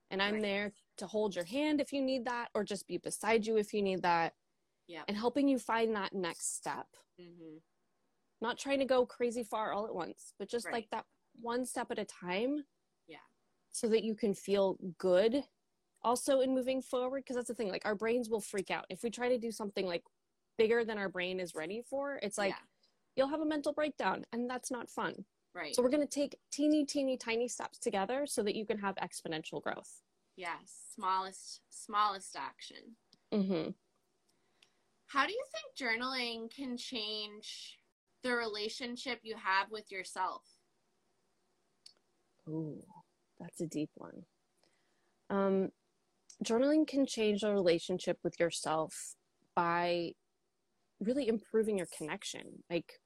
and 0.10 0.22
i'm 0.22 0.34
right. 0.34 0.42
there 0.42 0.72
to 1.02 1.08
hold 1.08 1.36
your 1.36 1.46
hand 1.46 1.82
if 1.82 1.92
you 1.92 2.02
need 2.02 2.26
that 2.26 2.50
or 2.56 2.64
just 2.64 2.88
be 2.88 2.98
beside 2.98 3.46
you 3.46 3.58
if 3.58 3.74
you 3.74 3.82
need 3.82 4.02
that 4.02 4.34
yeah 4.88 5.04
and 5.08 5.18
helping 5.18 5.48
you 5.48 5.60
find 5.60 5.96
that 5.96 6.14
next 6.14 6.56
step 6.56 6.88
mm-hmm 7.20 7.58
not 8.42 8.58
trying 8.58 8.80
to 8.80 8.86
go 8.86 9.06
crazy 9.06 9.44
far 9.44 9.72
all 9.72 9.86
at 9.86 9.94
once, 9.94 10.34
but 10.40 10.50
just 10.50 10.66
right. 10.66 10.74
like 10.74 10.88
that 10.92 11.06
one 11.40 11.66
step 11.66 11.92
at 11.92 12.00
a 12.00 12.06
time. 12.06 12.66
Yeah. 13.08 13.18
So 13.72 13.88
that 13.90 14.04
you 14.04 14.16
can 14.16 14.34
feel 14.34 14.78
good 14.98 15.44
also 16.04 16.42
in 16.42 16.54
moving 16.54 16.82
forward. 16.82 17.24
Cause 17.26 17.36
that's 17.36 17.48
the 17.48 17.54
thing, 17.54 17.70
like 17.70 17.86
our 17.86 17.96
brains 17.96 18.30
will 18.30 18.42
freak 18.42 18.72
out. 18.72 18.86
If 18.90 19.04
we 19.04 19.12
try 19.12 19.30
to 19.30 19.38
do 19.38 19.52
something 19.52 19.86
like 19.86 20.04
bigger 20.58 20.84
than 20.84 20.98
our 20.98 21.08
brain 21.08 21.40
is 21.40 21.56
ready 21.56 21.84
for, 21.88 22.20
it's 22.24 22.38
like 22.38 22.50
yeah. 22.50 22.66
you'll 23.16 23.30
have 23.30 23.42
a 23.42 23.46
mental 23.46 23.74
breakdown 23.74 24.26
and 24.34 24.50
that's 24.50 24.72
not 24.72 24.90
fun. 24.90 25.24
Right. 25.54 25.76
So 25.76 25.84
we're 25.84 25.90
going 25.90 26.08
to 26.08 26.08
take 26.08 26.38
teeny, 26.52 26.86
teeny, 26.86 27.18
tiny 27.18 27.48
steps 27.48 27.78
together 27.78 28.26
so 28.26 28.42
that 28.44 28.56
you 28.56 28.66
can 28.66 28.80
have 28.80 28.96
exponential 28.96 29.62
growth. 29.62 30.02
Yes. 30.36 30.94
Smallest, 30.96 31.62
smallest 31.70 32.36
action. 32.36 32.96
Mm-hmm. 33.34 33.72
How 35.08 35.26
do 35.26 35.34
you 35.34 35.44
think 35.52 35.76
journaling 36.02 36.54
can 36.54 36.78
change 36.78 37.78
the 38.24 38.34
relationship 38.34 39.20
you 39.24 39.36
have 39.36 39.70
with 39.70 39.92
yourself? 39.92 40.44
Ooh, 42.48 42.82
that's 43.40 43.62
a 43.62 43.68
deep 43.68 43.90
one. 43.96 44.24
Um, 45.30 45.70
journaling 46.44 46.88
can 46.88 47.06
change 47.06 47.42
the 47.42 47.54
relationship 47.54 48.20
with 48.24 48.40
yourself 48.40 49.16
by 49.56 50.12
really 51.00 51.28
improving 51.28 51.78
your 51.78 51.88
connection. 51.98 52.64
Like, 52.70 53.00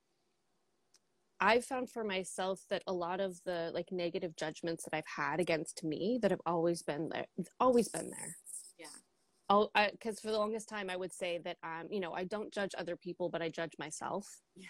I've 1.39 1.65
found 1.65 1.89
for 1.89 2.04
myself 2.04 2.62
that 2.69 2.84
a 2.88 2.93
lot 2.93 3.19
of 3.19 3.39
the 3.45 3.71
like 3.74 3.91
negative 3.91 4.36
judgments 4.36 4.86
that 4.86 4.95
I've 4.95 5.08
had 5.08 5.39
against 5.39 5.84
me 5.84 6.19
that 6.21 6.32
have 6.32 6.41
always 6.45 6.82
been 6.82 7.10
there, 7.10 7.26
always 7.60 7.89
been 7.89 8.10
there. 8.10 8.38
Yeah. 8.80 8.88
Oh, 9.50 9.69
because 9.91 10.19
for 10.19 10.32
the 10.32 10.38
longest 10.38 10.69
time 10.69 10.89
I 10.89 10.95
would 10.95 11.13
say 11.13 11.39
that 11.43 11.58
um, 11.63 11.88
you 11.89 12.00
know, 12.00 12.13
I 12.13 12.24
don't 12.24 12.54
judge 12.54 12.71
other 12.78 12.95
people, 12.95 13.30
but 13.30 13.41
I 13.41 13.50
judge 13.50 13.74
myself. 13.78 14.28
Yeah. 14.56 14.67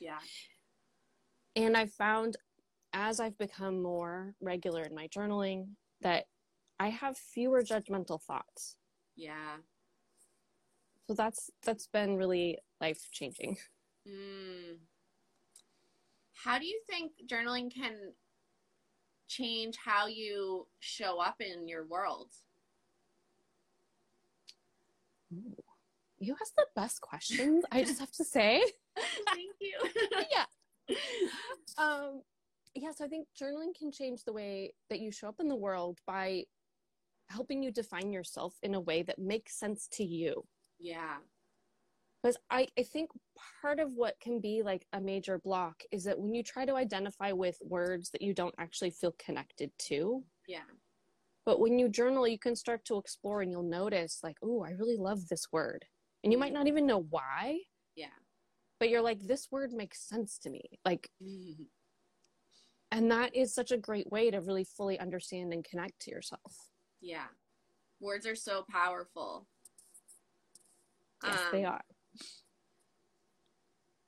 Yeah. 0.00 0.18
And 1.56 1.76
I 1.76 1.86
found 1.86 2.36
as 2.92 3.20
I've 3.20 3.38
become 3.38 3.82
more 3.82 4.34
regular 4.40 4.82
in 4.82 4.94
my 4.94 5.08
journaling 5.08 5.68
that 6.00 6.24
I 6.78 6.88
have 6.88 7.16
fewer 7.16 7.62
judgmental 7.62 8.22
thoughts. 8.22 8.76
Yeah. 9.16 9.56
So 11.06 11.14
that's 11.14 11.50
that's 11.64 11.88
been 11.88 12.16
really 12.16 12.58
life 12.80 13.08
changing. 13.10 13.56
Mm. 14.08 14.78
How 16.44 16.58
do 16.58 16.66
you 16.66 16.80
think 16.88 17.12
journaling 17.30 17.72
can 17.74 18.12
change 19.28 19.76
how 19.84 20.06
you 20.06 20.66
show 20.80 21.20
up 21.20 21.36
in 21.40 21.68
your 21.68 21.86
world? 21.86 22.30
Ooh. 25.32 25.56
You 26.18 26.36
ask 26.40 26.54
the 26.54 26.66
best 26.76 27.00
questions, 27.00 27.64
I 27.72 27.82
just 27.82 28.00
have 28.00 28.12
to 28.12 28.24
say. 28.24 28.62
Thank 29.26 29.54
you. 29.60 29.78
yeah. 30.30 30.96
Um, 31.78 32.22
yeah, 32.74 32.90
so 32.94 33.04
I 33.04 33.08
think 33.08 33.26
journaling 33.40 33.74
can 33.78 33.90
change 33.90 34.24
the 34.24 34.32
way 34.32 34.74
that 34.90 35.00
you 35.00 35.10
show 35.12 35.28
up 35.28 35.40
in 35.40 35.48
the 35.48 35.56
world 35.56 35.98
by 36.06 36.44
helping 37.28 37.62
you 37.62 37.70
define 37.70 38.12
yourself 38.12 38.54
in 38.62 38.74
a 38.74 38.80
way 38.80 39.02
that 39.02 39.18
makes 39.18 39.58
sense 39.58 39.88
to 39.92 40.04
you. 40.04 40.44
Yeah. 40.78 41.16
Because 42.22 42.36
I, 42.50 42.66
I 42.78 42.82
think 42.82 43.10
part 43.62 43.80
of 43.80 43.92
what 43.94 44.20
can 44.20 44.40
be 44.40 44.62
like 44.62 44.86
a 44.92 45.00
major 45.00 45.38
block 45.38 45.82
is 45.90 46.04
that 46.04 46.18
when 46.18 46.34
you 46.34 46.42
try 46.42 46.66
to 46.66 46.74
identify 46.74 47.32
with 47.32 47.56
words 47.62 48.10
that 48.10 48.20
you 48.20 48.34
don't 48.34 48.54
actually 48.58 48.90
feel 48.90 49.14
connected 49.18 49.70
to. 49.88 50.22
Yeah. 50.46 50.68
But 51.46 51.60
when 51.60 51.78
you 51.78 51.88
journal, 51.88 52.28
you 52.28 52.38
can 52.38 52.54
start 52.54 52.84
to 52.86 52.98
explore 52.98 53.40
and 53.40 53.50
you'll 53.50 53.62
notice, 53.62 54.20
like, 54.22 54.36
oh, 54.42 54.62
I 54.62 54.72
really 54.72 54.98
love 54.98 55.26
this 55.28 55.46
word. 55.50 55.86
And 56.22 56.32
you 56.32 56.38
might 56.38 56.52
not 56.52 56.66
even 56.66 56.86
know 56.86 57.06
why. 57.08 57.60
Yeah 57.96 58.08
but 58.80 58.88
you're 58.88 59.02
like 59.02 59.20
this 59.20 59.48
word 59.52 59.72
makes 59.72 60.00
sense 60.00 60.38
to 60.38 60.50
me 60.50 60.62
like 60.84 61.08
and 62.90 63.10
that 63.10 63.36
is 63.36 63.54
such 63.54 63.70
a 63.70 63.76
great 63.76 64.10
way 64.10 64.30
to 64.30 64.40
really 64.40 64.64
fully 64.64 64.98
understand 64.98 65.52
and 65.52 65.64
connect 65.64 66.00
to 66.00 66.10
yourself 66.10 66.70
yeah 67.00 67.26
words 68.00 68.26
are 68.26 68.34
so 68.34 68.64
powerful 68.68 69.46
yes 71.22 71.38
um, 71.38 71.46
they 71.52 71.64
are 71.64 71.82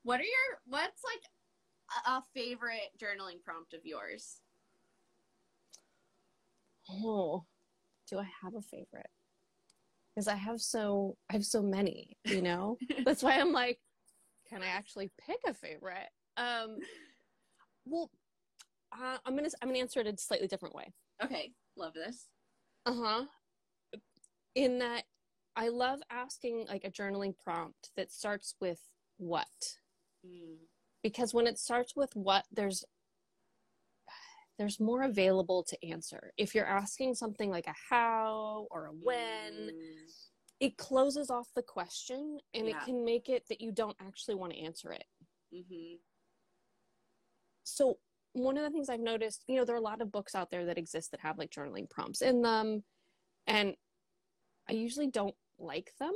what 0.03 0.19
are 0.19 0.23
your 0.23 0.59
what's 0.65 1.01
like 1.03 1.21
a, 2.05 2.11
a 2.11 2.23
favorite 2.33 2.91
journaling 3.01 3.41
prompt 3.43 3.73
of 3.73 3.81
yours 3.83 4.39
oh 6.89 7.43
do 8.09 8.19
i 8.19 8.27
have 8.41 8.55
a 8.55 8.61
favorite 8.61 9.09
because 10.13 10.27
i 10.27 10.35
have 10.35 10.59
so 10.59 11.15
i 11.29 11.33
have 11.33 11.45
so 11.45 11.61
many 11.61 12.17
you 12.25 12.41
know 12.41 12.77
that's 13.05 13.23
why 13.23 13.39
i'm 13.39 13.51
like 13.51 13.79
can 14.53 14.61
I 14.61 14.67
actually 14.67 15.11
pick 15.25 15.39
a 15.47 15.53
favorite? 15.53 16.09
Um, 16.37 16.77
well, 17.85 18.11
uh, 18.91 19.17
I'm 19.25 19.35
gonna 19.35 19.49
I'm 19.61 19.69
gonna 19.69 19.79
answer 19.79 19.99
it 19.99 20.07
a 20.07 20.15
slightly 20.17 20.47
different 20.47 20.75
way. 20.75 20.93
Okay, 21.23 21.51
love 21.75 21.93
this. 21.93 22.27
Uh 22.85 22.93
huh. 22.93 23.25
In 24.55 24.79
that, 24.79 25.03
I 25.55 25.69
love 25.69 25.99
asking 26.09 26.65
like 26.67 26.83
a 26.83 26.91
journaling 26.91 27.35
prompt 27.37 27.91
that 27.95 28.11
starts 28.11 28.55
with 28.59 28.79
what, 29.17 29.47
mm. 30.25 30.57
because 31.03 31.33
when 31.33 31.47
it 31.47 31.59
starts 31.59 31.95
with 31.95 32.15
what, 32.15 32.45
there's 32.51 32.83
there's 34.59 34.79
more 34.79 35.03
available 35.03 35.63
to 35.63 35.85
answer. 35.85 36.31
If 36.37 36.53
you're 36.53 36.65
asking 36.65 37.15
something 37.15 37.49
like 37.49 37.67
a 37.67 37.73
how 37.89 38.67
or 38.71 38.85
a 38.85 38.91
when. 38.91 39.69
Mm 39.69 40.29
it 40.63 40.77
closes 40.77 41.29
off 41.29 41.49
the 41.57 41.61
question 41.61 42.39
and 42.53 42.67
yeah. 42.67 42.77
it 42.77 42.85
can 42.85 43.03
make 43.03 43.27
it 43.27 43.43
that 43.49 43.59
you 43.59 43.69
don't 43.73 43.97
actually 43.99 44.35
want 44.35 44.53
to 44.53 44.59
answer 44.59 44.93
it. 44.93 45.03
Mm-hmm. 45.53 45.95
So, 47.65 47.97
one 48.31 48.57
of 48.57 48.63
the 48.63 48.69
things 48.69 48.87
I've 48.87 49.01
noticed, 49.01 49.43
you 49.47 49.57
know, 49.57 49.65
there 49.65 49.75
are 49.75 49.79
a 49.79 49.81
lot 49.81 50.01
of 50.01 50.09
books 50.09 50.35
out 50.35 50.51
there 50.51 50.65
that 50.65 50.77
exist 50.77 51.11
that 51.11 51.19
have 51.19 51.37
like 51.37 51.51
journaling 51.51 51.89
prompts 51.89 52.21
in 52.21 52.41
them. 52.41 52.83
And 53.45 53.75
I 54.69 54.73
usually 54.73 55.07
don't 55.07 55.35
like 55.59 55.93
them. 55.99 56.13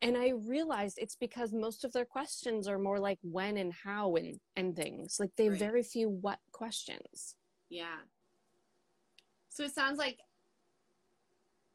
And 0.00 0.16
I 0.16 0.28
realized 0.46 0.98
it's 1.00 1.16
because 1.16 1.52
most 1.52 1.84
of 1.84 1.92
their 1.92 2.04
questions 2.04 2.68
are 2.68 2.78
more 2.78 3.00
like 3.00 3.18
when 3.22 3.56
and 3.56 3.72
how 3.72 4.14
and, 4.14 4.38
and 4.54 4.76
things. 4.76 5.16
Like 5.18 5.30
they 5.36 5.44
have 5.44 5.54
Right. 5.54 5.60
very 5.60 5.82
few 5.82 6.08
what 6.08 6.38
questions. 6.52 7.34
Yeah. 7.68 7.98
So 9.48 9.64
it 9.64 9.74
sounds 9.74 9.98
like 9.98 10.18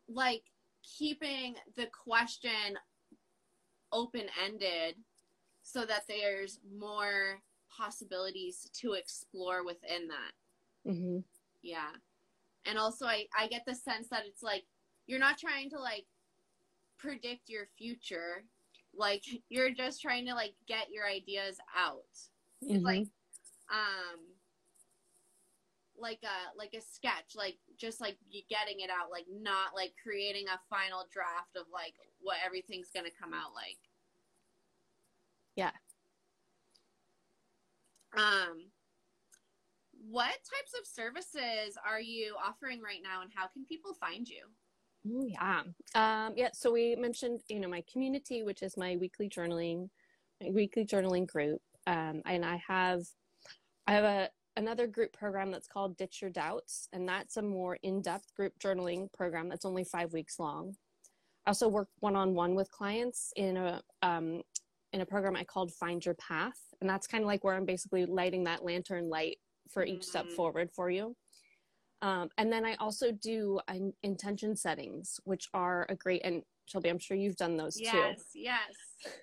like 0.08 0.44
keeping 0.98 1.56
the 1.76 1.88
question 1.88 2.78
open 3.92 4.24
ended 4.44 4.96
so 5.62 5.86
that 5.86 6.04
there's 6.08 6.60
more 6.78 7.42
possibilities 7.70 8.70
to 8.74 8.94
explore 8.94 9.66
within 9.66 10.08
that. 10.08 10.90
Mm-hmm. 10.92 11.20
Yeah. 11.62 11.92
And 12.66 12.78
also 12.78 13.06
I 13.06 13.28
I 13.38 13.48
get 13.48 13.64
the 13.68 13.76
sense 13.76 14.08
that 14.10 14.24
it's 14.26 14.44
like 14.44 14.64
you're 15.08 15.20
not 15.20 15.38
trying 15.38 15.70
to 15.72 15.80
like 15.80 16.06
predict 17.04 17.50
your 17.50 17.68
future. 17.78 18.46
Like 18.96 19.24
you're 19.50 19.74
just 19.74 20.02
trying 20.02 20.26
to 20.28 20.34
like 20.34 20.54
get 20.68 20.92
your 20.92 21.06
ideas 21.06 21.58
out. 21.76 22.04
It's 22.62 22.84
like 22.84 23.08
um 23.70 24.20
like 25.98 26.20
a 26.24 26.58
like 26.58 26.74
a 26.74 26.82
sketch 26.82 27.36
like 27.36 27.56
just 27.78 28.02
like 28.02 28.18
getting 28.50 28.80
it 28.80 28.90
out 28.90 29.12
like 29.12 29.26
not 29.32 29.76
like 29.76 29.94
creating 30.02 30.46
a 30.48 30.60
final 30.70 31.06
draft 31.14 31.56
of 31.56 31.66
like 31.72 31.94
what 32.20 32.38
everything's 32.44 32.90
gonna 32.94 33.10
come 33.22 33.32
out 33.32 33.54
like 33.54 33.78
Yeah. 35.56 35.72
um 38.18 38.66
what 40.10 40.32
types 40.32 40.74
of 40.80 40.86
services 40.86 41.78
are 41.88 42.02
you 42.02 42.36
offering 42.44 42.82
right 42.82 43.02
now 43.04 43.22
and 43.22 43.32
how 43.34 43.48
can 43.48 43.64
people 43.66 43.94
find 43.94 44.28
you 44.28 44.46
Oh, 45.06 45.26
yeah. 45.28 45.64
Um, 45.96 46.34
yeah. 46.36 46.50
So 46.54 46.72
we 46.72 46.96
mentioned, 46.96 47.42
you 47.50 47.60
know, 47.60 47.68
my 47.68 47.84
community, 47.92 48.44
which 48.44 48.62
is 48.64 48.78
my 48.78 48.96
weekly 48.98 49.28
journaling, 49.30 49.90
my 50.42 50.50
weekly 50.52 50.86
journaling 50.86 51.28
group. 51.28 51.62
Um, 51.88 52.22
and 52.26 52.46
I 52.46 52.62
have, 52.68 53.02
I 53.86 53.94
have 53.94 54.04
a, 54.06 54.30
another 54.56 54.88
group 54.88 55.12
program 55.12 55.52
that's 55.52 55.68
called 55.68 55.98
Ditch 55.98 56.22
Your 56.22 56.32
Doubts. 56.32 56.88
And 56.94 57.08
that's 57.08 57.38
a 57.38 57.42
more 57.42 57.78
in-depth 57.84 58.34
group 58.36 58.54
journaling 58.60 59.12
program 59.12 59.50
that's 59.50 59.66
only 59.66 59.84
five 59.84 60.14
weeks 60.14 60.40
long. 60.40 60.76
I 61.46 61.50
also 61.50 61.68
work 61.68 61.90
one-on-one 62.00 62.56
with 62.56 62.72
clients 62.72 63.34
in 63.36 63.58
a, 63.58 63.82
um, 64.02 64.42
in 64.94 65.02
a 65.02 65.06
program 65.06 65.36
I 65.36 65.44
called 65.44 65.74
Find 65.74 66.06
Your 66.06 66.16
Path. 66.16 66.60
And 66.80 66.90
that's 66.90 67.08
kind 67.08 67.24
of 67.24 67.28
like 67.28 67.44
where 67.44 67.56
I'm 67.56 67.66
basically 67.66 68.06
lighting 68.06 68.46
that 68.46 68.64
lantern 68.64 69.10
light 69.10 69.38
for 69.70 69.84
each 69.84 70.04
step 70.04 70.28
Mhm. 70.28 70.36
forward 70.36 70.72
for 70.72 70.90
you. 70.90 71.16
Um, 72.04 72.30
and 72.38 72.52
then 72.52 72.66
I 72.66 72.76
also 72.76 73.12
do 73.12 73.60
an 73.70 73.94
intention 74.04 74.56
settings, 74.58 75.20
which 75.24 75.48
are 75.54 75.86
a 75.90 75.96
great, 75.96 76.22
and 76.26 76.44
Shelby, 76.66 76.90
I'm 76.90 77.00
sure 77.00 77.16
you've 77.18 77.38
done 77.38 77.56
those 77.58 77.76
too. 77.76 77.82
yes 77.82 78.20
yes 78.36 78.74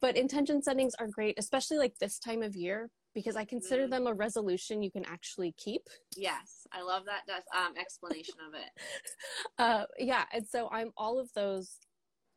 But 0.00 0.16
intention 0.16 0.62
settings 0.62 0.94
are 1.00 1.08
great, 1.08 1.36
especially 1.38 1.78
like 1.78 1.98
this 1.98 2.18
time 2.18 2.42
of 2.42 2.54
year, 2.56 2.90
because 3.14 3.36
I 3.36 3.44
consider 3.44 3.86
Mhm. 3.86 3.90
them 3.90 4.06
a 4.06 4.14
resolution 4.14 4.82
you 4.82 4.90
can 4.90 5.04
actually 5.04 5.52
keep. 5.64 5.82
yes 6.16 6.66
i 6.72 6.80
love 6.82 7.04
that 7.06 7.22
um, 7.54 7.76
explanation 7.76 8.34
of 8.46 8.54
it 8.54 8.70
Uh, 9.58 9.84
yeah. 9.98 10.24
And 10.32 10.46
so 10.46 10.68
I'm 10.70 10.92
all 10.96 11.18
of 11.18 11.28
those, 11.34 11.78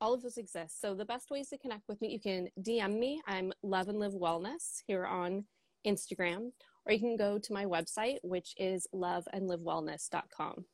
all 0.01 0.13
of 0.15 0.23
those 0.23 0.37
exist. 0.37 0.81
So 0.81 0.95
the 0.95 1.05
best 1.05 1.29
ways 1.29 1.49
to 1.49 1.57
connect 1.59 1.87
with 1.87 2.01
me, 2.01 2.07
you 2.09 2.19
can 2.19 2.47
DM 2.59 2.97
me. 2.97 3.21
I'm 3.27 3.51
Love 3.61 3.89
and 3.89 3.99
Live 3.99 4.13
Wellness 4.13 4.81
here 4.87 5.05
on 5.05 5.45
Instagram, 5.85 6.51
or 6.85 6.93
you 6.93 6.99
can 6.99 7.15
go 7.15 7.37
to 7.37 7.53
my 7.53 7.65
website, 7.65 8.17
which 8.23 8.53
is 8.57 8.87
loveandlivewellness.com. 8.93 10.65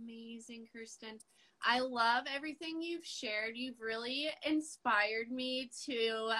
Amazing, 0.00 0.66
Kerstin. 0.74 1.18
I 1.64 1.80
love 1.80 2.24
everything 2.32 2.80
you've 2.80 3.04
shared. 3.04 3.52
You've 3.54 3.80
really 3.80 4.28
inspired 4.44 5.30
me 5.30 5.70
to, 5.86 6.30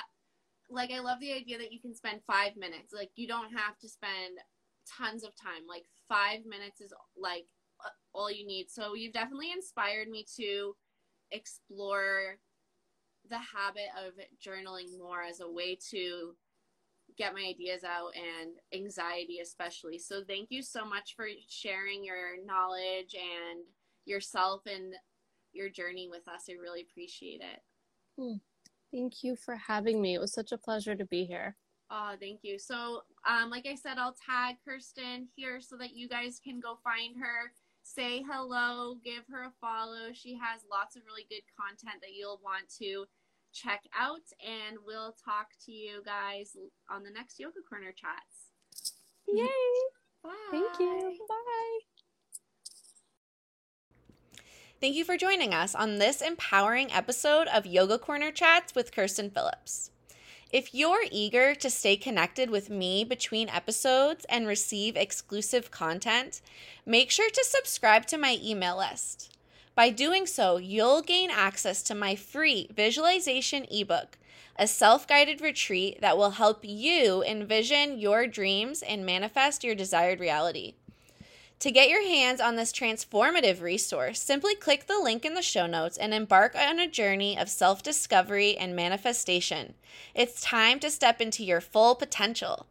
like, 0.71 0.91
I 0.93 1.01
love 1.01 1.19
the 1.21 1.33
idea 1.33 1.59
that 1.59 1.73
you 1.73 1.81
can 1.81 1.95
spend 1.95 2.21
five 2.27 2.57
minutes. 2.57 2.93
Like, 2.93 3.11
you 3.17 3.27
don't 3.27 3.53
have 3.53 3.79
to 3.81 3.89
spend 3.89 4.39
tons 4.99 5.25
of 5.25 5.31
time. 5.41 5.67
Like, 5.69 5.85
five 6.09 6.45
minutes 6.47 6.81
is 6.81 6.93
like 7.17 7.47
all 8.13 8.31
you 8.31 8.47
need. 8.47 8.71
So, 8.71 8.95
you've 8.95 9.13
definitely 9.13 9.51
inspired 9.53 10.09
me 10.09 10.25
to 10.37 10.77
explore 11.33 12.39
the 13.29 13.39
habit 13.39 13.89
of 14.05 14.15
journaling 14.45 14.99
more 14.99 15.23
as 15.23 15.41
a 15.41 15.51
way 15.51 15.79
to 15.91 16.35
get 17.17 17.35
my 17.35 17.45
ideas 17.49 17.85
out 17.85 18.13
and 18.17 18.53
anxiety 18.75 19.39
especially. 19.43 19.99
So 19.99 20.23
thank 20.27 20.51
you 20.51 20.63
so 20.63 20.85
much 20.85 21.15
for 21.17 21.27
sharing 21.49 22.05
your 22.05 22.45
knowledge 22.45 23.15
and 23.15 23.61
yourself 24.05 24.63
and 24.67 24.95
your 25.53 25.69
journey 25.69 26.09
with 26.11 26.27
us. 26.29 26.45
I 26.49 26.55
really 26.55 26.83
appreciate 26.83 27.41
it. 27.41 28.41
Thank 28.93 29.23
you 29.23 29.37
for 29.37 29.57
having 29.57 30.01
me. 30.01 30.15
It 30.15 30.21
was 30.21 30.33
such 30.33 30.53
a 30.53 30.59
pleasure 30.59 30.95
to 30.95 31.07
be 31.07 31.25
here. 31.25 31.57
oh 31.91 32.15
thank 32.21 32.41
you. 32.43 32.59
So 32.59 33.03
um, 33.29 33.51
like 33.51 33.67
i 33.67 33.75
said 33.77 33.99
i'll 33.99 34.17
tag 34.29 34.57
kerstin 34.67 35.27
here 35.37 35.61
so 35.61 35.77
that 35.77 35.95
you 35.95 36.09
guys 36.09 36.41
can 36.43 36.59
go 36.59 36.79
find 36.83 37.15
her 37.21 37.53
say 37.85 38.23
hello 38.29 38.97
give 39.05 39.25
her 39.31 39.45
a 39.45 39.53
follow. 39.61 40.13
She 40.13 40.39
has 40.39 40.63
lots 40.71 40.97
of 40.97 41.03
really 41.07 41.27
good 41.29 41.43
content 41.59 42.01
that 42.01 42.15
you'll 42.17 42.41
want 42.43 42.69
to 42.79 43.05
check 43.53 43.83
out 43.99 44.27
and 44.45 44.79
we'll 44.87 45.15
talk 45.25 45.49
to 45.65 45.73
you 45.73 46.03
guys 46.05 46.57
on 46.91 47.03
the 47.03 47.11
next 47.11 47.39
yoga 47.39 47.61
corner 47.69 47.93
chats 47.93 48.53
Yay! 49.29 49.47
Bye. 50.23 50.31
Thank 50.51 50.79
you. 50.79 51.17
Bye. 51.29 51.79
Thank 54.81 54.97
you 54.97 55.05
for 55.05 55.17
joining 55.17 55.55
us 55.55 55.75
on 55.75 55.99
this 55.99 56.21
empowering 56.21 56.93
episode 56.93 57.47
of 57.49 57.67
Yoga 57.67 57.99
Corner 57.99 58.33
Chats 58.33 58.75
with 58.75 58.93
Kerstin 58.93 59.33
Phillips. 59.33 59.91
If 60.53 60.75
you're 60.75 61.05
eager 61.11 61.55
to 61.55 61.71
stay 61.71 61.97
connected 61.97 62.51
with 62.51 62.69
me 62.69 63.05
between 63.05 63.49
episodes 63.49 64.27
and 64.29 64.47
receive 64.47 64.97
exclusive 64.97 65.71
content, 65.71 66.43
make 66.85 67.11
sure 67.11 67.31
to 67.31 67.45
subscribe 67.45 68.07
to 68.07 68.19
my 68.19 68.39
email 68.43 68.77
list. 68.77 69.35
By 69.75 69.89
doing 69.89 70.27
so, 70.27 70.59
you'll 70.59 71.01
gain 71.01 71.31
access 71.31 71.83
to 71.85 71.95
my 71.95 72.15
free 72.15 72.69
visualization 72.75 73.67
ebook, 73.71 74.19
a 74.59 74.67
self 74.67 75.07
guided 75.07 75.41
retreat 75.41 76.01
that 76.03 76.19
will 76.19 76.33
help 76.33 76.61
you 76.63 77.23
envision 77.25 77.99
your 77.99 78.27
dreams 78.27 78.83
and 78.83 79.07
manifest 79.07 79.65
your 79.65 79.75
desired 79.75 80.21
reality. 80.21 80.75
To 81.61 81.71
get 81.71 81.89
your 81.89 82.03
hands 82.03 82.41
on 82.41 82.57
this 82.57 82.73
transformative 82.73 83.63
resource, 83.63 84.21
simply 84.21 84.55
click 84.57 84.89
the 84.89 84.99
link 84.99 85.25
in 85.25 85.35
the 85.35 85.41
show 85.43 85.67
notes 85.67 85.97
and 85.97 86.13
embark 86.13 86.57
on 86.57 86.79
a 86.79 86.89
journey 86.89 87.39
of 87.39 87.49
self 87.49 87.83
discovery 87.83 88.57
and 88.59 88.77
manifestation. 88.77 89.75
It's 90.15 90.43
time 90.43 90.81
to 90.81 90.91
step 90.91 91.21
into 91.21 91.45
your 91.45 91.61
full 91.61 91.95
potential. 91.95 92.67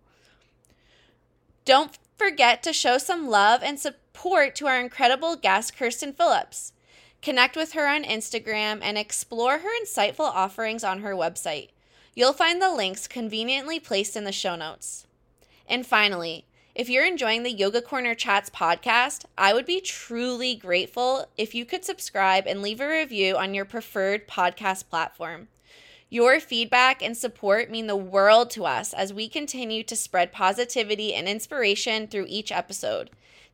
Don't 1.66 1.98
forget 2.18 2.62
to 2.64 2.74
show 2.74 2.98
some 2.98 3.28
love 3.28 3.64
and 3.64 3.80
support 3.80 4.56
to 4.56 4.68
our 4.68 4.80
incredible 4.80 5.36
guest, 5.36 5.76
Kerstin 5.76 6.14
Phillips. 6.14 6.74
Connect 7.22 7.56
with 7.56 7.74
her 7.74 7.88
on 7.88 8.04
Instagram 8.04 8.80
and 8.82 8.98
explore 8.98 9.60
her 9.60 9.84
insightful 9.84 10.22
offerings 10.22 10.84
on 10.84 11.02
her 11.02 11.14
website. 11.14 11.70
You'll 12.16 12.34
find 12.34 12.62
the 12.62 12.74
links 12.74 13.08
conveniently 13.08 13.80
placed 13.80 14.16
in 14.16 14.24
the 14.24 14.32
show 14.32 14.56
notes. 14.56 15.06
And 15.70 15.86
finally, 15.86 16.46
if 16.74 16.90
you're 16.90 17.06
enjoying 17.06 17.44
the 17.44 17.52
Yoga 17.52 17.82
Corner 17.82 18.16
Chats 18.16 18.50
podcast, 18.50 19.26
I 19.38 19.54
would 19.54 19.66
be 19.66 19.82
truly 19.82 20.56
grateful 20.56 21.28
if 21.38 21.54
you 21.54 21.64
could 21.64 21.86
subscribe 21.86 22.48
and 22.48 22.62
leave 22.62 22.82
a 22.82 22.88
review 22.88 23.38
on 23.38 23.54
your 23.54 23.66
preferred 23.66 24.28
podcast 24.28 24.90
platform. 24.90 25.50
Your 26.10 26.40
feedback 26.40 27.02
and 27.02 27.16
support 27.16 27.70
mean 27.70 27.88
the 27.88 27.96
world 27.96 28.50
to 28.52 28.66
us 28.66 28.94
as 28.94 29.14
we 29.14 29.30
continue 29.30 29.84
to 29.84 29.96
spread 29.96 30.34
positivity 30.34 31.14
and 31.14 31.28
inspiration 31.28 32.08
through 32.08 32.26
each 32.28 32.52
episode. 32.52 33.10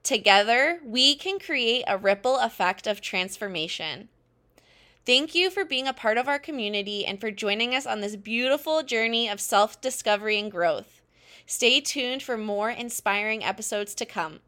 Together, 0.08 0.80
we 0.86 1.16
can 1.16 1.38
create 1.38 1.84
a 1.86 1.98
ripple 1.98 2.38
effect 2.38 2.88
of 2.88 3.02
transformation. 3.02 4.08
Thank 5.06 5.36
you 5.36 5.50
for 5.50 5.66
being 5.66 5.86
a 5.86 5.92
part 5.92 6.18
of 6.18 6.30
our 6.30 6.40
community 6.40 7.06
and 7.06 7.20
for 7.20 7.30
joining 7.30 7.76
us 7.76 7.86
on 7.86 8.00
this 8.00 8.16
beautiful 8.16 8.84
journey 8.84 9.28
of 9.28 9.42
self 9.42 9.82
discovery 9.82 10.40
and 10.40 10.50
growth. 10.50 11.02
Stay 11.46 11.82
tuned 11.82 12.24
for 12.24 12.38
more 12.38 12.70
inspiring 12.70 13.44
episodes 13.44 13.94
to 13.96 14.06
come. 14.06 14.40